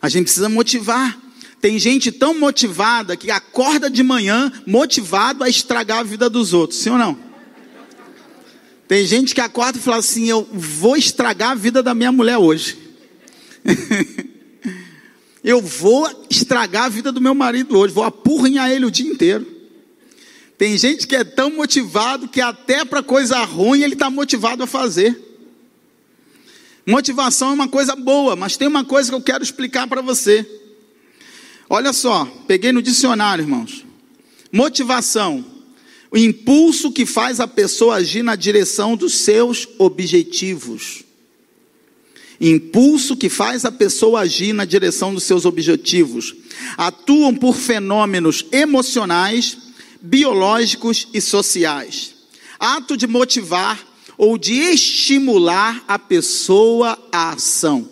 [0.00, 1.20] A gente precisa motivar.
[1.60, 6.80] Tem gente tão motivada que acorda de manhã motivado a estragar a vida dos outros.
[6.80, 7.18] Sim ou não?
[8.88, 12.38] Tem gente que acorda e fala assim: Eu vou estragar a vida da minha mulher
[12.38, 12.78] hoje.
[15.44, 17.92] eu vou estragar a vida do meu marido hoje.
[17.92, 19.55] Vou apurrinhar ele o dia inteiro.
[20.58, 24.66] Tem gente que é tão motivado que até para coisa ruim ele está motivado a
[24.66, 25.20] fazer.
[26.86, 30.48] Motivação é uma coisa boa, mas tem uma coisa que eu quero explicar para você.
[31.68, 33.84] Olha só, peguei no dicionário, irmãos.
[34.52, 35.44] Motivação,
[36.10, 41.04] o impulso que faz a pessoa agir na direção dos seus objetivos.
[42.40, 46.34] Impulso que faz a pessoa agir na direção dos seus objetivos.
[46.76, 49.65] Atuam por fenômenos emocionais
[50.00, 52.14] biológicos e sociais.
[52.58, 53.78] Ato de motivar
[54.16, 57.88] ou de estimular a pessoa à ação.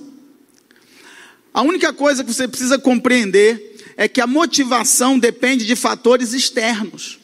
[1.53, 7.21] A única coisa que você precisa compreender é que a motivação depende de fatores externos.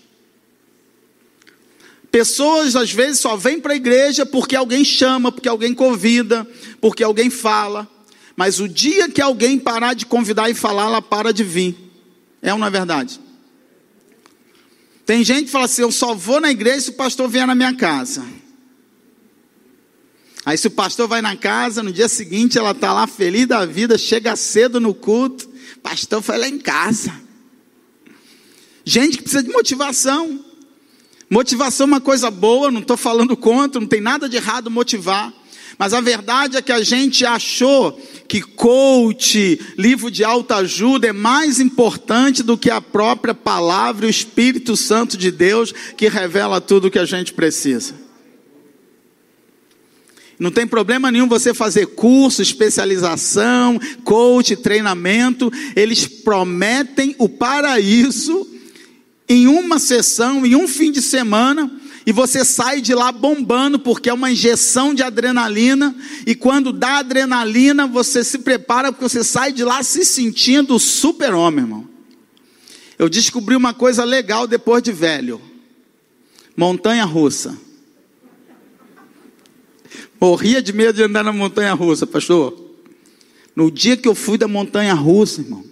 [2.11, 6.47] Pessoas às vezes só vêm para a igreja porque alguém chama, porque alguém convida,
[6.81, 7.89] porque alguém fala.
[8.37, 11.77] Mas o dia que alguém parar de convidar e falar, ela para de vir.
[12.43, 13.21] É ou não é verdade?
[15.11, 17.53] Tem gente que fala assim: eu só vou na igreja se o pastor vier na
[17.53, 18.25] minha casa.
[20.47, 23.67] Aí, se o pastor vai na casa, no dia seguinte ela está lá feliz da
[23.67, 25.51] vida, chega cedo no culto,
[25.83, 27.13] pastor foi lá em casa.
[28.85, 30.45] Gente que precisa de motivação.
[31.29, 35.35] Motivação é uma coisa boa, não estou falando contra, não tem nada de errado motivar.
[35.81, 41.13] Mas a verdade é que a gente achou que coach, livro de alta ajuda é
[41.13, 46.61] mais importante do que a própria palavra e o Espírito Santo de Deus que revela
[46.61, 47.95] tudo o que a gente precisa.
[50.39, 55.51] Não tem problema nenhum você fazer curso, especialização, coach, treinamento.
[55.75, 58.47] Eles prometem o paraíso
[59.27, 64.09] em uma sessão, em um fim de semana, e você sai de lá bombando, porque
[64.09, 65.95] é uma injeção de adrenalina,
[66.27, 71.65] e quando dá adrenalina, você se prepara, porque você sai de lá se sentindo super-homem,
[71.65, 71.89] irmão.
[72.99, 75.41] Eu descobri uma coisa legal depois de velho:
[76.57, 77.57] montanha russa.
[80.21, 82.69] Morria de medo de andar na montanha russa, pastor.
[83.57, 85.65] No dia que eu fui da montanha russa, irmão,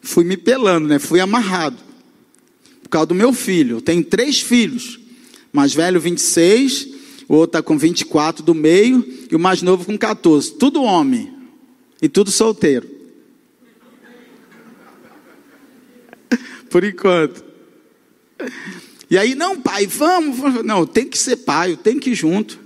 [0.00, 0.98] fui me pelando, né?
[0.98, 1.91] Fui amarrado
[2.92, 3.78] causa do meu filho.
[3.78, 5.00] Eu tenho três filhos.
[5.52, 6.88] Mais velho, 26,
[7.28, 10.52] o outro está com 24 do meio, e o mais novo com 14.
[10.52, 11.32] Tudo homem.
[12.00, 12.88] E tudo solteiro.
[16.68, 17.44] por enquanto.
[19.10, 20.64] E aí, não, pai, vamos.
[20.64, 22.60] Não, tem que ser pai, eu tenho que ir junto.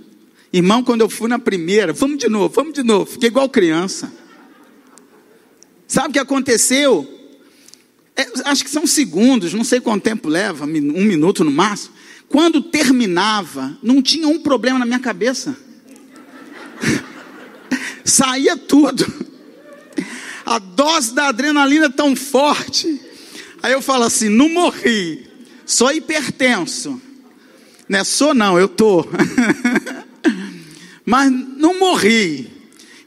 [0.51, 3.05] Irmão, quando eu fui na primeira, vamos de novo, vamos de novo.
[3.11, 4.11] Fiquei igual criança.
[5.87, 7.16] Sabe o que aconteceu?
[8.17, 11.93] É, acho que são segundos, não sei quanto tempo leva, um minuto no máximo.
[12.27, 15.55] Quando terminava, não tinha um problema na minha cabeça.
[18.03, 19.05] Saía tudo.
[20.43, 22.99] A dose da adrenalina é tão forte.
[23.61, 25.27] Aí eu falo assim: não morri,
[25.63, 26.99] sou hipertenso.
[27.87, 29.07] Não é sou não, eu tô.
[31.05, 32.49] Mas não morri.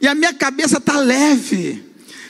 [0.00, 1.82] E a minha cabeça está leve.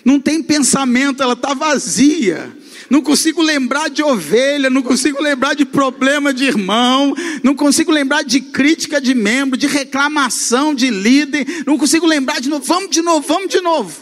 [0.03, 2.59] Não tem pensamento, ela está vazia
[2.90, 8.24] não consigo lembrar de ovelha, não consigo lembrar de problema de irmão, não consigo lembrar
[8.24, 13.00] de crítica de membro, de reclamação de líder, não consigo lembrar de novo, vamos de
[13.00, 13.96] novo, vamos de novo.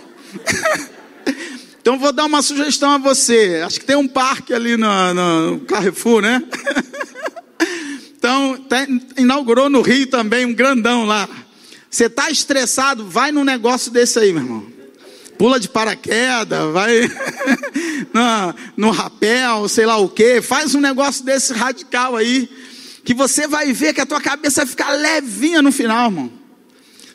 [1.78, 3.62] então vou dar uma sugestão a você.
[3.62, 6.42] Acho que tem um parque ali no, no Carrefour, né?
[8.16, 8.86] então, tá,
[9.18, 11.28] inaugurou no Rio também um grandão lá.
[11.90, 14.77] Você está estressado, vai num negócio desse aí, meu irmão
[15.38, 17.02] pula de paraquedas, vai
[18.12, 22.50] no, no rapel, sei lá o que, faz um negócio desse radical aí,
[23.04, 26.38] que você vai ver que a tua cabeça vai ficar levinha no final, irmão.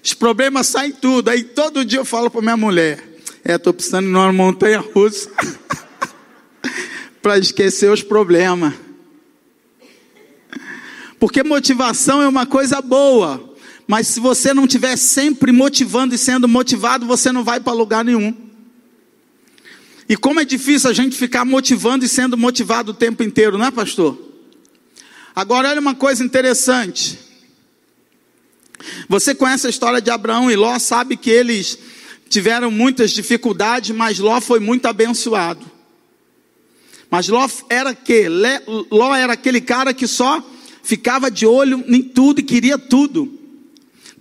[0.04, 1.30] Os problemas saem tudo.
[1.30, 3.02] Aí todo dia eu falo para minha mulher:
[3.44, 5.30] É, estou precisando ir numa montanha russa
[7.22, 8.74] para esquecer os problemas.
[11.18, 13.53] Porque motivação é uma coisa boa.
[13.88, 18.04] Mas se você não estiver sempre motivando e sendo motivado, você não vai para lugar
[18.04, 18.34] nenhum.
[20.08, 23.66] E como é difícil a gente ficar motivando e sendo motivado o tempo inteiro, não
[23.66, 24.18] é, pastor?
[25.36, 27.18] Agora, olha uma coisa interessante.
[29.08, 31.78] Você conhece a história de Abraão e Ló, sabe que eles
[32.30, 35.66] tiveram muitas dificuldades, mas Ló foi muito abençoado.
[37.10, 38.28] Mas Ló era que?
[38.92, 40.44] Ló era aquele cara que só
[40.84, 43.43] ficava de olho em tudo e queria tudo.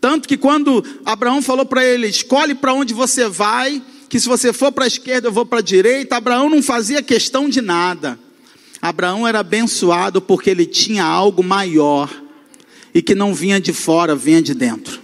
[0.03, 4.53] Tanto que quando Abraão falou para ele: escolhe para onde você vai, que se você
[4.53, 8.19] for para a esquerda eu vou para a direita, Abraão não fazia questão de nada.
[8.83, 12.11] Abraão era abençoado porque ele tinha algo maior
[12.93, 15.01] e que não vinha de fora, vinha de dentro.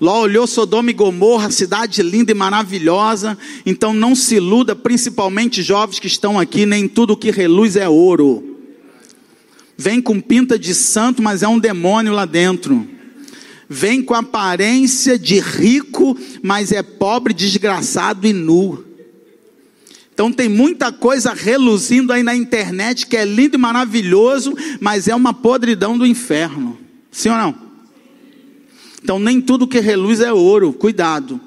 [0.00, 3.36] Ló olhou Sodoma e Gomorra, cidade linda e maravilhosa.
[3.66, 8.60] Então não se iluda, principalmente jovens que estão aqui, nem tudo que reluz é ouro.
[9.76, 12.89] Vem com pinta de santo, mas é um demônio lá dentro
[13.72, 18.84] vem com aparência de rico, mas é pobre, desgraçado e nu.
[20.12, 25.14] Então tem muita coisa reluzindo aí na internet que é lindo e maravilhoso, mas é
[25.14, 26.76] uma podridão do inferno.
[27.12, 27.54] Sim ou não?
[29.00, 31.40] Então nem tudo que reluz é ouro, cuidado.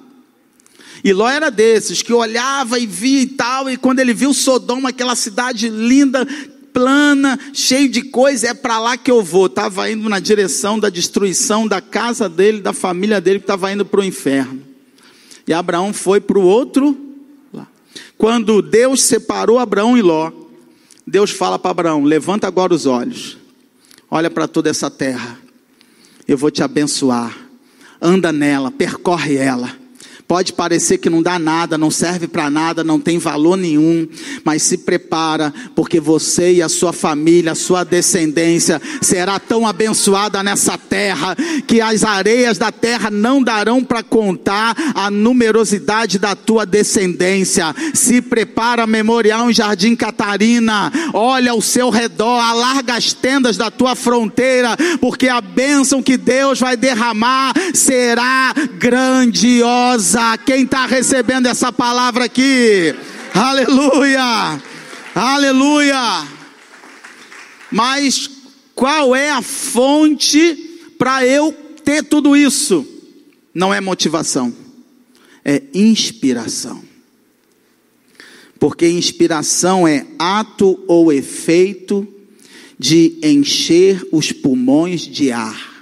[1.04, 4.90] E Ló era desses que olhava e via e tal, e quando ele viu Sodoma,
[4.90, 6.26] aquela cidade linda,
[6.74, 9.46] plana, cheio de coisa, é para lá que eu vou.
[9.46, 13.86] Estava indo na direção da destruição da casa dele, da família dele, que estava indo
[13.86, 14.62] para o inferno.
[15.48, 16.98] E Abraão foi para o outro
[17.54, 17.68] lá.
[18.18, 20.32] Quando Deus separou Abraão e Ló,
[21.06, 23.38] Deus fala para Abraão: levanta agora os olhos,
[24.10, 25.38] olha para toda essa terra,
[26.28, 27.38] eu vou te abençoar,
[28.02, 29.83] anda nela, percorre ela
[30.28, 34.08] Pode parecer que não dá nada, não serve para nada, não tem valor nenhum,
[34.44, 40.42] mas se prepara, porque você e a sua família, a sua descendência será tão abençoada
[40.42, 41.36] nessa terra
[41.68, 47.76] que as areias da terra não darão para contar a numerosidade da tua descendência.
[47.94, 50.92] Se prepara, memorial em Jardim Catarina.
[51.14, 56.60] Olha ao seu redor, alarga as tendas da tua fronteira, porque a bênção que Deus
[56.60, 62.96] vai derramar será grandiosa quem está recebendo essa palavra aqui?
[63.34, 64.62] Aleluia!
[65.14, 66.28] Aleluia!
[67.72, 68.30] Mas
[68.74, 70.56] qual é a fonte
[70.98, 71.52] para eu
[71.84, 72.86] ter tudo isso?
[73.54, 74.54] Não é motivação,
[75.44, 76.84] é inspiração.
[78.60, 82.08] Porque inspiração é ato ou efeito
[82.80, 85.73] de encher os pulmões de ar.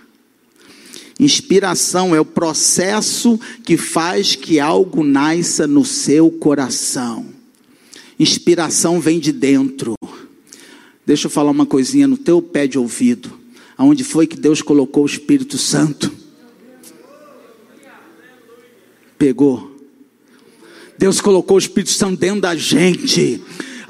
[1.21, 7.27] Inspiração é o processo que faz que algo nasça no seu coração.
[8.17, 9.93] Inspiração vem de dentro.
[11.05, 13.31] Deixa eu falar uma coisinha no teu pé de ouvido.
[13.77, 16.11] Aonde foi que Deus colocou o Espírito Santo?
[19.15, 19.79] Pegou.
[20.97, 23.39] Deus colocou o Espírito Santo dentro da gente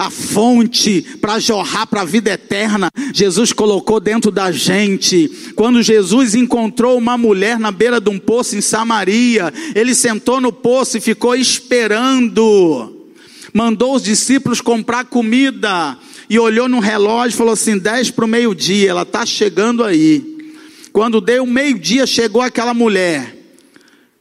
[0.02, 5.30] a fonte para jorrar para a vida eterna, Jesus colocou dentro da gente.
[5.56, 10.52] Quando Jesus encontrou uma mulher na beira de um poço em Samaria, ele sentou no
[10.52, 13.12] poço e ficou esperando.
[13.54, 15.96] mandou os discípulos comprar comida
[16.28, 20.56] e olhou no relógio e falou assim: 10 para o meio-dia, ela está chegando aí.
[20.92, 23.38] Quando deu meio-dia, chegou aquela mulher.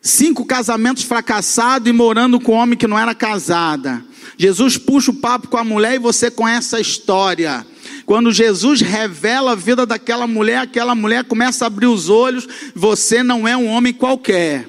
[0.02, 4.09] Cinco casamentos fracassados e morando com um homem que não era casada.
[4.40, 7.66] Jesus puxa o papo com a mulher e você conhece a história.
[8.06, 12.48] Quando Jesus revela a vida daquela mulher, aquela mulher começa a abrir os olhos.
[12.74, 14.66] Você não é um homem qualquer.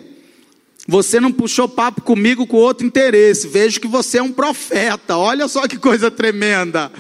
[0.86, 3.48] Você não puxou papo comigo com outro interesse.
[3.48, 5.16] Vejo que você é um profeta.
[5.16, 6.92] Olha só que coisa tremenda.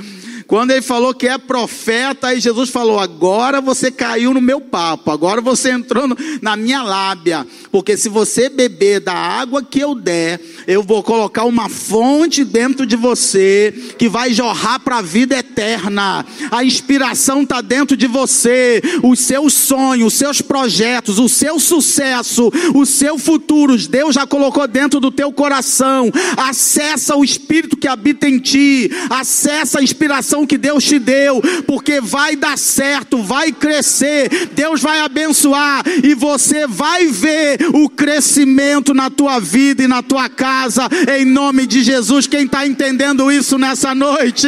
[0.51, 5.09] Quando ele falou que é profeta, aí Jesus falou: agora você caiu no meu papo,
[5.09, 9.95] agora você entrou no, na minha lábia, porque se você beber da água que eu
[9.95, 15.37] der, eu vou colocar uma fonte dentro de você que vai jorrar para a vida
[15.37, 16.25] eterna.
[16.51, 22.51] A inspiração está dentro de você, os seus sonhos, os seus projetos, o seu sucesso,
[22.75, 26.11] o seu futuro, Deus já colocou dentro do teu coração.
[26.35, 32.01] Acessa o Espírito que habita em ti, acessa a inspiração que Deus te deu, porque
[32.01, 39.09] vai dar certo, vai crescer, Deus vai abençoar e você vai ver o crescimento na
[39.09, 40.87] tua vida e na tua casa,
[41.17, 42.27] em nome de Jesus.
[42.27, 44.47] Quem está entendendo isso nessa noite?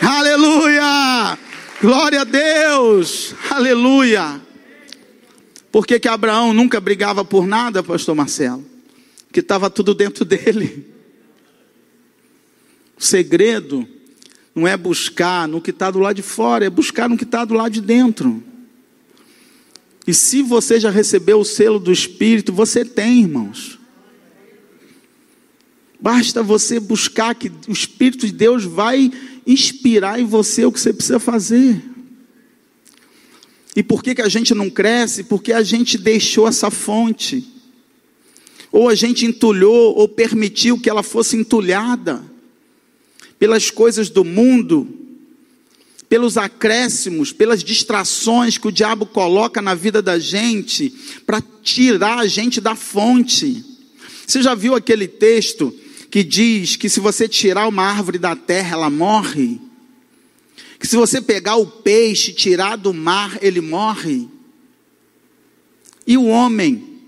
[0.00, 1.38] Aleluia!
[1.80, 3.34] Glória a Deus!
[3.50, 4.40] Aleluia!
[5.70, 8.64] Por que, que Abraão nunca brigava por nada, pastor Marcelo?
[9.30, 10.86] Que estava tudo dentro dele.
[12.98, 13.86] O segredo
[14.56, 17.44] não é buscar no que está do lado de fora, é buscar no que está
[17.44, 18.42] do lado de dentro.
[20.06, 23.78] E se você já recebeu o selo do Espírito, você tem, irmãos.
[26.00, 29.12] Basta você buscar que o Espírito de Deus vai
[29.46, 31.82] inspirar em você o que você precisa fazer.
[33.74, 35.24] E por que, que a gente não cresce?
[35.24, 37.46] Porque a gente deixou essa fonte.
[38.72, 42.35] Ou a gente entulhou, ou permitiu que ela fosse entulhada
[43.38, 44.88] pelas coisas do mundo,
[46.08, 50.90] pelos acréscimos, pelas distrações que o diabo coloca na vida da gente
[51.26, 53.64] para tirar a gente da fonte.
[54.26, 55.74] Você já viu aquele texto
[56.10, 59.60] que diz que se você tirar uma árvore da terra, ela morre?
[60.78, 64.28] Que se você pegar o peixe, tirar do mar, ele morre?
[66.06, 67.00] E o homem?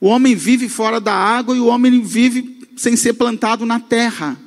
[0.00, 4.38] O homem vive fora da água e o homem vive sem ser plantado na terra.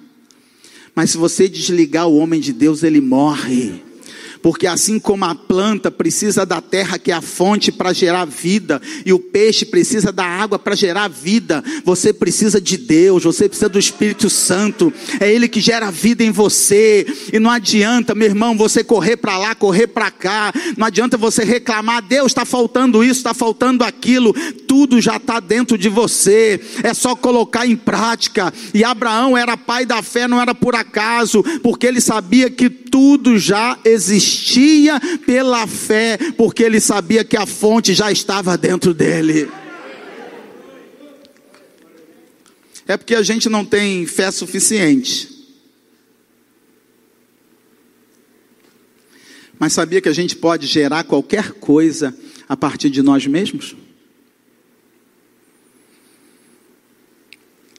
[1.00, 3.82] Mas se você desligar o homem de Deus, ele morre.
[4.42, 8.82] Porque assim como a planta precisa da terra que é a fonte para gerar vida,
[9.06, 13.70] e o peixe precisa da água para gerar vida, você precisa de Deus, você precisa
[13.70, 18.58] do Espírito Santo, é Ele que gera vida em você, e não adianta, meu irmão,
[18.58, 23.20] você correr para lá, correr para cá, não adianta você reclamar, Deus está faltando isso,
[23.20, 24.34] está faltando aquilo,
[24.68, 28.54] tudo já está dentro de você, é só colocar em prática.
[28.74, 33.38] E Abraão era pai da fé, não era por acaso, porque ele sabia que tudo
[33.38, 39.50] já existia existia pela fé, porque ele sabia que a fonte já estava dentro dele.
[42.88, 45.38] É porque a gente não tem fé suficiente.
[49.58, 52.16] Mas sabia que a gente pode gerar qualquer coisa
[52.48, 53.76] a partir de nós mesmos?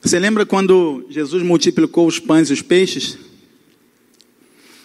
[0.03, 3.18] Você lembra quando Jesus multiplicou os pães e os peixes?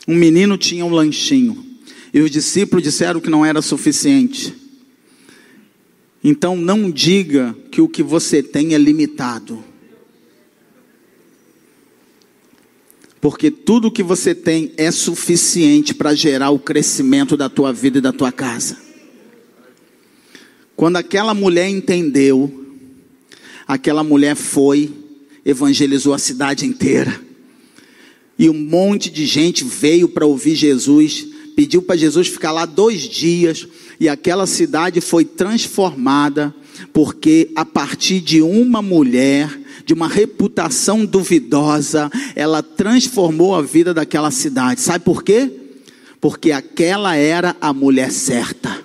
[0.08, 1.66] Um menino tinha um lanchinho
[2.14, 4.56] e os discípulos disseram que não era suficiente.
[6.24, 9.64] Então não diga que o que você tem é limitado.
[13.20, 18.02] Porque tudo que você tem é suficiente para gerar o crescimento da tua vida e
[18.02, 18.78] da tua casa.
[20.76, 22.66] Quando aquela mulher entendeu,
[23.68, 24.94] aquela mulher foi,
[25.44, 27.25] evangelizou a cidade inteira.
[28.38, 31.26] E um monte de gente veio para ouvir Jesus,
[31.56, 33.68] pediu para Jesus ficar lá dois dias,
[34.00, 36.54] e aquela cidade foi transformada,
[36.92, 44.32] porque a partir de uma mulher, de uma reputação duvidosa, ela transformou a vida daquela
[44.32, 44.82] cidade.
[44.82, 45.50] Sabe por quê?
[46.20, 48.85] Porque aquela era a mulher certa.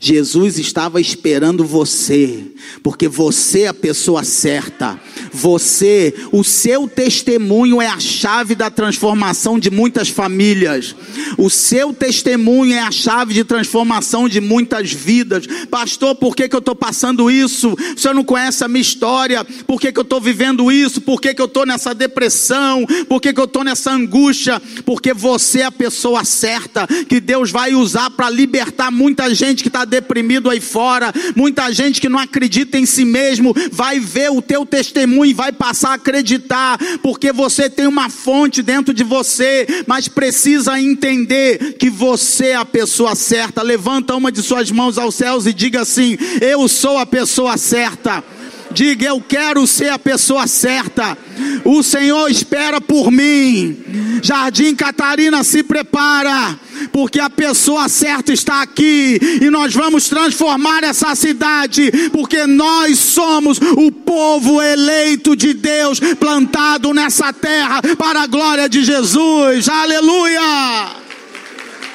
[0.00, 2.44] Jesus estava esperando você,
[2.82, 4.98] porque você é a pessoa certa.
[5.32, 10.94] Você, o seu testemunho é a chave da transformação de muitas famílias.
[11.36, 15.46] O seu testemunho é a chave de transformação de muitas vidas.
[15.68, 17.76] Pastor, por que, que eu estou passando isso?
[17.96, 19.44] O senhor não conhece a minha história?
[19.44, 21.00] Por que, que eu estou vivendo isso?
[21.00, 22.86] Por que, que eu estou nessa depressão?
[23.08, 24.62] Por que, que eu estou nessa angústia?
[24.84, 29.68] Porque você é a pessoa certa que Deus vai usar para libertar muita gente que
[29.68, 34.42] está deprimido aí fora, muita gente que não acredita em si mesmo, vai ver o
[34.42, 39.66] teu testemunho e vai passar a acreditar, porque você tem uma fonte dentro de você,
[39.86, 43.62] mas precisa entender que você é a pessoa certa.
[43.62, 48.22] Levanta uma de suas mãos aos céus e diga assim: Eu sou a pessoa certa.
[48.70, 51.16] Diga, eu quero ser a pessoa certa.
[51.64, 53.76] O Senhor espera por mim.
[54.22, 56.58] Jardim Catarina se prepara,
[56.92, 63.58] porque a pessoa certa está aqui e nós vamos transformar essa cidade, porque nós somos
[63.58, 69.68] o povo eleito de Deus, plantado nessa terra para a glória de Jesus.
[69.68, 70.96] Aleluia!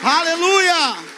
[0.03, 1.12] Aleluia!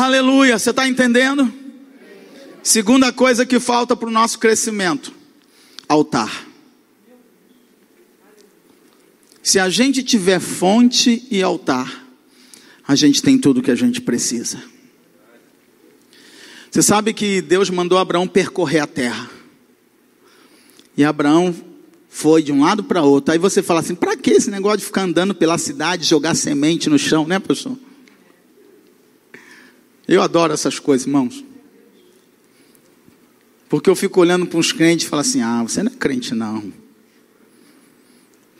[0.00, 1.52] Aleluia, você está entendendo?
[2.62, 5.12] Segunda coisa que falta para o nosso crescimento:
[5.86, 6.46] altar.
[9.42, 12.02] Se a gente tiver fonte e altar,
[12.88, 14.62] a gente tem tudo que a gente precisa.
[16.70, 19.28] Você sabe que Deus mandou Abraão percorrer a terra.
[20.96, 21.54] E Abraão
[22.08, 23.32] foi de um lado para outro.
[23.32, 26.88] Aí você fala assim: para que esse negócio de ficar andando pela cidade, jogar semente
[26.88, 27.76] no chão, né, pastor?
[30.10, 31.44] Eu adoro essas coisas, irmãos.
[33.68, 36.34] Porque eu fico olhando para uns crentes e falo assim: ah, você não é crente,
[36.34, 36.72] não.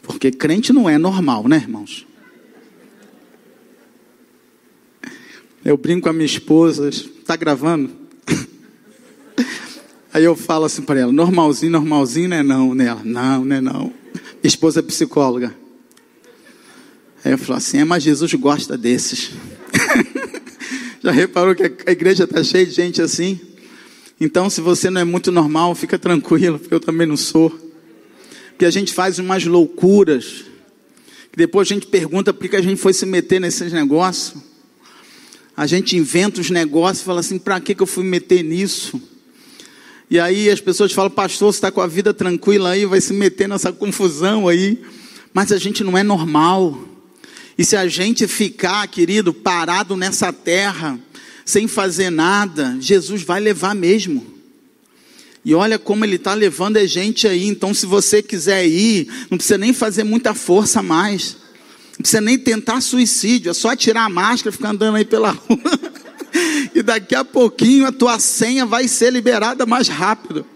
[0.01, 2.07] Porque crente não é normal, né, irmãos?
[5.65, 7.91] Eu brinco com a minha esposa, está gravando?
[10.15, 12.75] Aí eu falo assim para ela: normalzinho, normalzinho não é não.
[12.77, 12.97] Né?
[13.05, 13.83] Não, não é não.
[13.83, 15.53] Minha esposa é psicóloga.
[17.25, 19.33] Aí eu falo assim: é, mas Jesus gosta desses.
[21.03, 23.41] Já reparou que a igreja está cheia de gente assim?
[24.21, 27.49] Então, se você não é muito normal, fica tranquilo, porque eu também não sou.
[28.51, 30.45] Porque a gente faz umas loucuras,
[31.33, 34.43] que depois a gente pergunta por que a gente foi se meter nesses negócios.
[35.57, 39.01] A gente inventa os negócios e fala assim: para que, que eu fui meter nisso?
[40.11, 43.15] E aí as pessoas falam: pastor, você está com a vida tranquila aí, vai se
[43.15, 44.79] meter nessa confusão aí.
[45.33, 46.79] Mas a gente não é normal.
[47.61, 50.99] E se a gente ficar, querido, parado nessa terra,
[51.45, 54.27] sem fazer nada, Jesus vai levar mesmo.
[55.45, 57.47] E olha como ele está levando a gente aí.
[57.47, 61.37] Então, se você quiser ir, não precisa nem fazer muita força mais.
[61.91, 63.51] Não precisa nem tentar suicídio.
[63.51, 65.61] É só tirar a máscara e ficar andando aí pela rua.
[66.75, 70.47] e daqui a pouquinho a tua senha vai ser liberada mais rápido.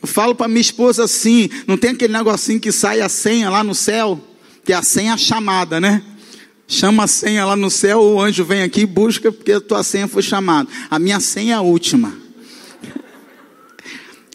[0.00, 3.64] Eu falo para minha esposa assim: não tem aquele negocinho que sai a senha lá
[3.64, 4.28] no céu?
[4.64, 6.02] Que é a senha chamada, né?
[6.66, 9.82] Chama a senha lá no céu, o anjo vem aqui e busca, porque a tua
[9.82, 10.68] senha foi chamada.
[10.90, 12.16] A minha senha é a última.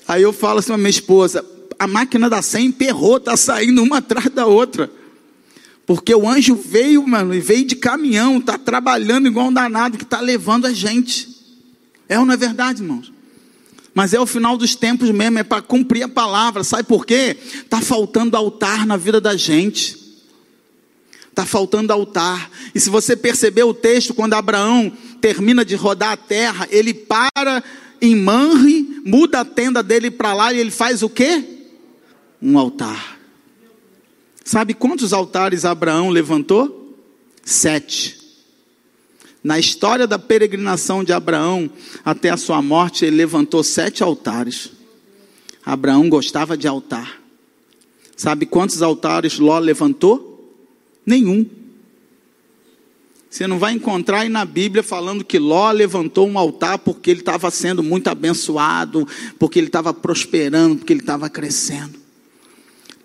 [0.08, 1.44] Aí eu falo assim para minha esposa:
[1.80, 4.92] a máquina da senha emperrou, está saindo uma atrás da outra.
[5.86, 10.04] Porque o anjo veio, mano, e veio de caminhão, está trabalhando igual um danado, que
[10.04, 11.30] está levando a gente.
[12.10, 13.12] É ou não é verdade, irmãos?
[13.94, 16.64] Mas é o final dos tempos mesmo, é para cumprir a palavra.
[16.64, 17.38] Sabe por quê?
[17.42, 20.07] Está faltando altar na vida da gente.
[21.38, 22.50] Está faltando altar.
[22.74, 27.64] E se você perceber o texto, quando Abraão termina de rodar a terra, ele para
[28.02, 31.44] em Manre, muda a tenda dele para lá e ele faz o quê?
[32.42, 33.20] Um altar.
[34.44, 36.98] Sabe quantos altares Abraão levantou?
[37.46, 38.18] Sete.
[39.44, 41.70] Na história da peregrinação de Abraão
[42.04, 44.72] até a sua morte, ele levantou sete altares.
[45.64, 47.22] Abraão gostava de altar.
[48.16, 50.37] Sabe quantos altares Ló levantou?
[51.08, 51.46] Nenhum.
[53.30, 57.22] Você não vai encontrar aí na Bíblia falando que Ló levantou um altar porque ele
[57.22, 59.08] estava sendo muito abençoado,
[59.40, 61.98] porque ele estava prosperando, porque ele estava crescendo.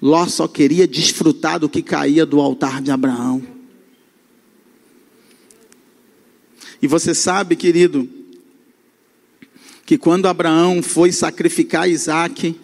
[0.00, 3.40] Ló só queria desfrutar do que caía do altar de Abraão.
[6.80, 8.08] E você sabe, querido,
[9.86, 12.58] que quando Abraão foi sacrificar Isaac,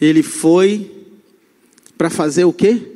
[0.00, 0.90] ele foi
[1.96, 2.95] para fazer o quê?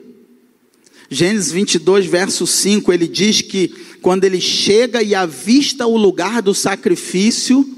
[1.13, 3.69] Gênesis 22, verso 5, ele diz que
[4.01, 7.69] quando ele chega e avista o lugar do sacrifício,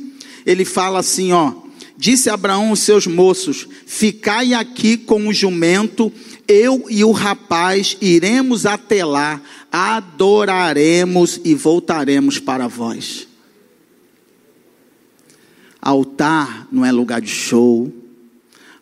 [0.45, 1.55] ele fala assim: ó,
[1.97, 6.13] disse Abraão aos seus moços: Ficai aqui com o jumento,
[6.47, 9.41] eu e o rapaz iremos até lá,
[9.73, 13.27] adoraremos e voltaremos para vós.
[15.81, 17.91] Altar não é lugar de show,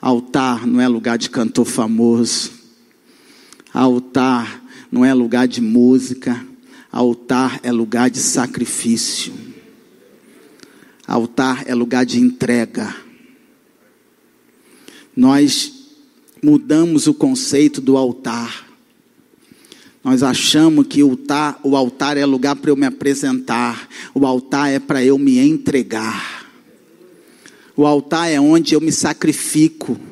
[0.01, 2.60] altar não é lugar de cantor famoso.
[4.11, 6.45] Altar não é lugar de música,
[6.91, 9.33] altar é lugar de sacrifício.
[11.07, 12.93] Altar é lugar de entrega.
[15.15, 15.73] Nós
[16.43, 18.67] mudamos o conceito do altar.
[20.03, 24.73] Nós achamos que o altar, o altar é lugar para eu me apresentar, o altar
[24.73, 26.51] é para eu me entregar,
[27.77, 30.10] o altar é onde eu me sacrifico.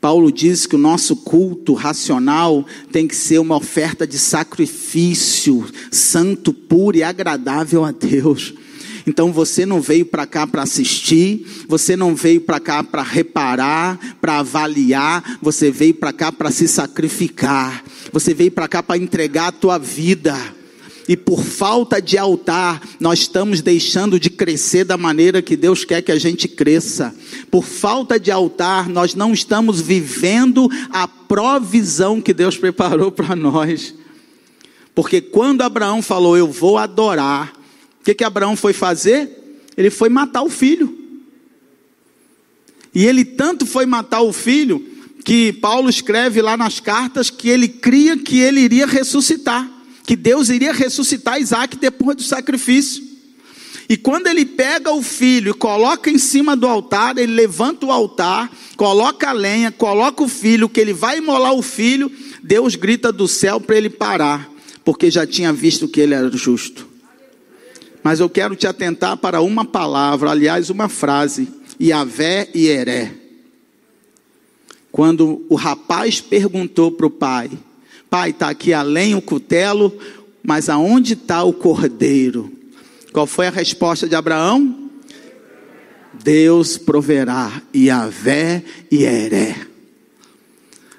[0.00, 6.52] Paulo diz que o nosso culto racional tem que ser uma oferta de sacrifício, santo,
[6.52, 8.54] puro e agradável a Deus.
[9.06, 14.16] Então você não veio para cá para assistir, você não veio para cá para reparar,
[14.20, 17.84] para avaliar, você veio para cá para se sacrificar.
[18.12, 20.55] Você veio para cá para entregar a tua vida.
[21.08, 26.02] E por falta de altar, nós estamos deixando de crescer da maneira que Deus quer
[26.02, 27.14] que a gente cresça.
[27.50, 33.94] Por falta de altar, nós não estamos vivendo a provisão que Deus preparou para nós.
[34.94, 37.52] Porque quando Abraão falou, Eu vou adorar,
[38.06, 39.60] que, que Abraão foi fazer?
[39.76, 40.96] Ele foi matar o filho.
[42.94, 44.86] E ele tanto foi matar o filho,
[45.24, 49.68] que Paulo escreve lá nas cartas que ele cria que ele iria ressuscitar,
[50.06, 53.04] que Deus iria ressuscitar Isaac depois do sacrifício.
[53.88, 57.92] E quando ele pega o filho e coloca em cima do altar, ele levanta o
[57.92, 62.10] altar, coloca a lenha, coloca o filho, que ele vai imolar o filho,
[62.42, 64.50] Deus grita do céu para ele parar,
[64.84, 66.86] porque já tinha visto que ele era justo.
[68.02, 71.48] Mas eu quero te atentar para uma palavra, aliás, uma frase:
[71.80, 73.12] Yahvé e Heré.
[74.92, 77.50] Quando o rapaz perguntou para o pai:
[78.08, 79.96] Pai, está aqui além o cutelo,
[80.42, 82.52] mas aonde está o cordeiro?
[83.12, 84.90] Qual foi a resposta de Abraão?
[86.22, 89.56] Deus proverá, Yahvé e Heré.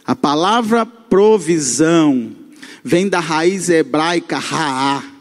[0.05, 2.31] A palavra provisão
[2.83, 5.17] vem da raiz hebraica Raá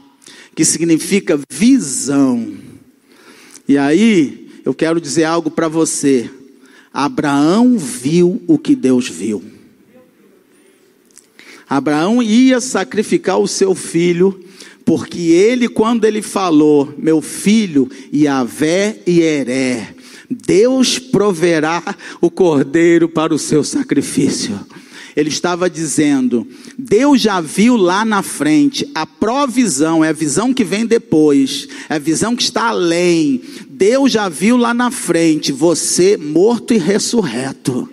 [0.57, 2.57] que significa visão.
[3.68, 6.30] E aí, eu quero dizer algo para você.
[6.93, 9.45] Abraão viu o que Deus viu.
[11.68, 14.40] Abraão ia sacrificar o seu filho,
[14.84, 19.94] porque ele, quando ele falou, meu filho, Yahvé e Heré,
[20.30, 21.82] Deus proverá
[22.20, 24.58] o cordeiro para o seu sacrifício
[25.16, 26.46] ele estava dizendo:
[26.78, 31.94] Deus já viu lá na frente, a provisão, é a visão que vem depois, é
[31.94, 33.40] a visão que está além.
[33.70, 37.88] Deus já viu lá na frente você morto e ressurreto.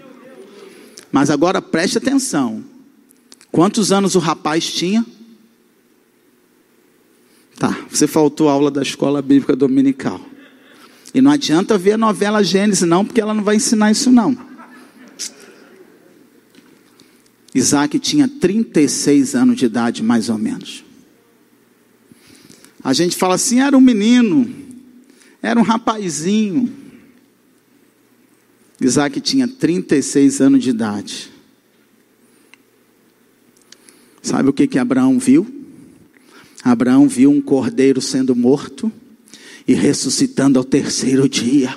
[1.09, 2.61] Mas agora preste atenção:
[3.53, 5.05] quantos anos o rapaz tinha?
[7.59, 10.19] Tá, você faltou aula da escola bíblica dominical.
[11.13, 14.35] E não adianta ver a novela Gênesis, não, porque ela não vai ensinar isso, não.
[17.53, 20.83] Isaac tinha 36 anos de idade, mais ou menos.
[22.83, 24.51] A gente fala assim: era um menino,
[25.43, 26.73] era um rapazinho.
[28.81, 31.32] Isaac tinha 36 anos de idade.
[34.23, 35.45] Sabe o que, que Abraão viu?
[36.63, 38.89] Abraão viu um cordeiro sendo morto
[39.67, 41.75] e ressuscitando ao terceiro dia.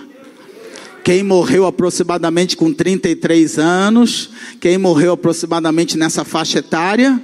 [1.02, 4.30] Quem morreu aproximadamente com 33 anos,
[4.60, 7.20] quem morreu aproximadamente nessa faixa etária,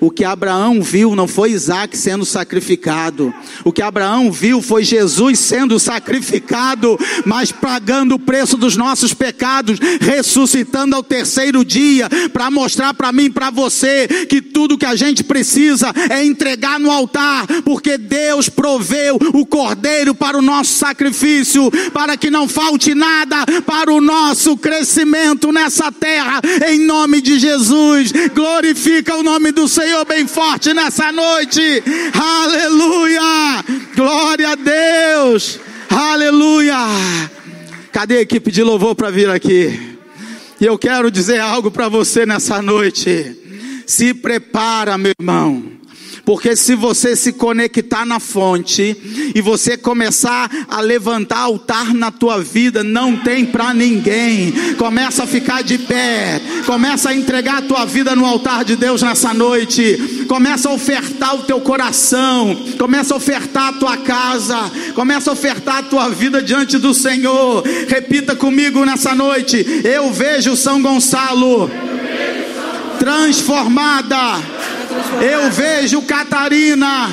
[0.00, 3.34] o que Abraão viu não foi Isaac sendo sacrificado.
[3.64, 9.78] O que Abraão viu foi Jesus sendo sacrificado, mas pagando o preço dos nossos pecados,
[10.00, 15.24] ressuscitando ao terceiro dia, para mostrar para mim para você que tudo que a gente
[15.24, 22.16] precisa é entregar no altar, porque Deus proveu o cordeiro para o nosso sacrifício, para
[22.16, 28.12] que não falte nada para o nosso crescimento nessa terra, em nome de Jesus.
[28.34, 29.85] Glorifica o nome do Senhor.
[29.86, 31.60] Senhor bem forte nessa noite.
[32.12, 33.64] Aleluia!
[33.94, 35.60] Glória a Deus!
[35.88, 36.76] Aleluia!
[37.92, 39.96] Cadê a equipe de louvor para vir aqui?
[40.60, 43.36] E eu quero dizer algo para você nessa noite.
[43.86, 45.75] Se prepara, meu irmão
[46.26, 48.96] porque se você se conectar na fonte
[49.32, 54.52] e você começar a levantar altar na tua vida, não tem para ninguém.
[54.76, 59.02] Começa a ficar de pé, começa a entregar a tua vida no altar de Deus
[59.02, 60.24] nessa noite.
[60.26, 64.58] Começa a ofertar o teu coração, começa a ofertar a tua casa,
[64.96, 67.62] começa a ofertar a tua vida diante do Senhor.
[67.86, 71.70] Repita comigo nessa noite: Eu vejo São Gonçalo
[72.98, 74.55] transformada
[75.20, 77.10] eu vejo Catarina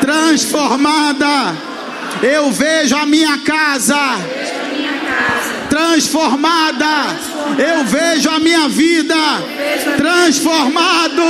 [0.00, 1.56] transformada.
[2.22, 4.18] Eu vejo a minha casa
[5.68, 7.16] transformada.
[7.58, 9.14] Eu vejo a minha vida
[9.96, 11.22] transformado.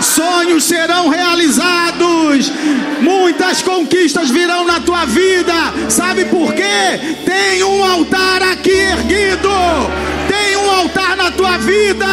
[0.00, 2.52] Sonhos serão realizados.
[3.00, 5.54] Muitas conquistas virão na tua vida.
[5.88, 7.16] Sabe por quê?
[7.24, 9.50] Tem um altar aqui erguido.
[10.28, 12.06] Tem um altar na tua vida.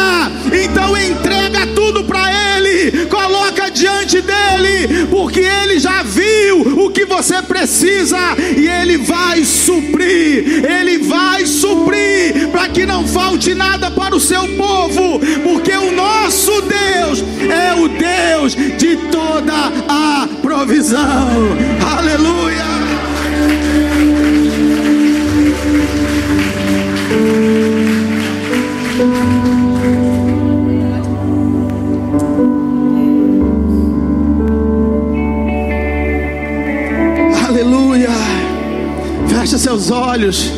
[0.64, 7.42] Então entrega tudo para ele coloca diante dele, porque ele já viu o que você
[7.42, 8.18] precisa
[8.56, 14.48] e ele vai suprir, ele vai suprir para que não falte nada para o seu
[14.56, 19.52] povo, porque o nosso Deus é o Deus de toda
[19.88, 21.28] a provisão.
[21.96, 22.71] Aleluia.
[39.72, 40.52] Seus olhos.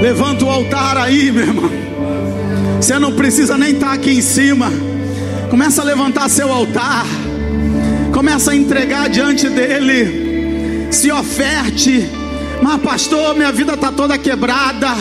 [0.00, 1.70] Levanta o altar aí, meu irmão.
[2.80, 4.72] Você não precisa nem estar aqui em cima.
[5.50, 7.04] Começa a levantar seu altar.
[8.12, 10.88] Começa a entregar diante dele.
[10.90, 12.08] Se oferte.
[12.62, 14.94] Mas pastor, minha vida está toda quebrada.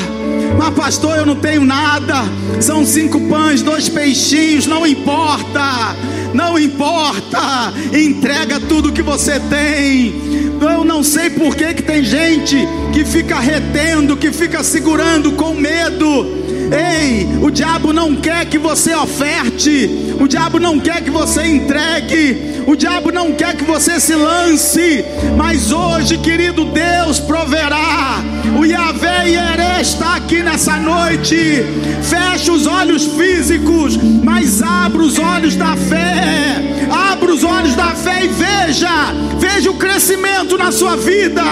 [0.58, 2.16] Mas pastor, eu não tenho nada.
[2.60, 5.96] São cinco pães, dois peixinhos, não importa.
[6.34, 7.74] Não importa.
[7.94, 10.45] Entrega tudo que você tem.
[10.70, 12.58] Eu não sei por que, que tem gente
[12.94, 16.46] que fica retendo, que fica segurando com medo.
[16.72, 22.64] Ei, o diabo não quer que você oferte, o diabo não quer que você entregue,
[22.66, 25.06] o diabo não quer que você se lance,
[25.38, 28.24] mas hoje, querido Deus, proverá.
[28.58, 31.64] O Yahvé Yeré está aqui nessa noite.
[32.02, 36.64] Fecha os olhos físicos, mas abra os olhos da fé.
[37.12, 41.44] Abra os olhos da fé e veja, veja o crescimento na sua vida,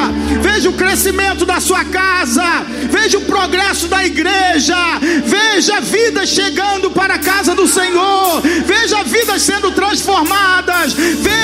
[0.42, 2.44] veja o crescimento da sua casa,
[2.90, 4.78] veja o progresso da igreja,
[5.26, 10.94] veja vidas chegando para a casa do Senhor, veja vidas sendo transformadas,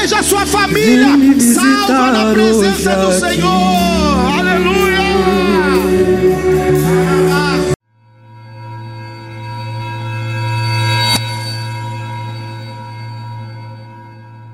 [0.10, 1.08] Veja a sua família
[1.54, 4.40] salva na presença do Senhor.
[4.40, 4.89] Aleluia.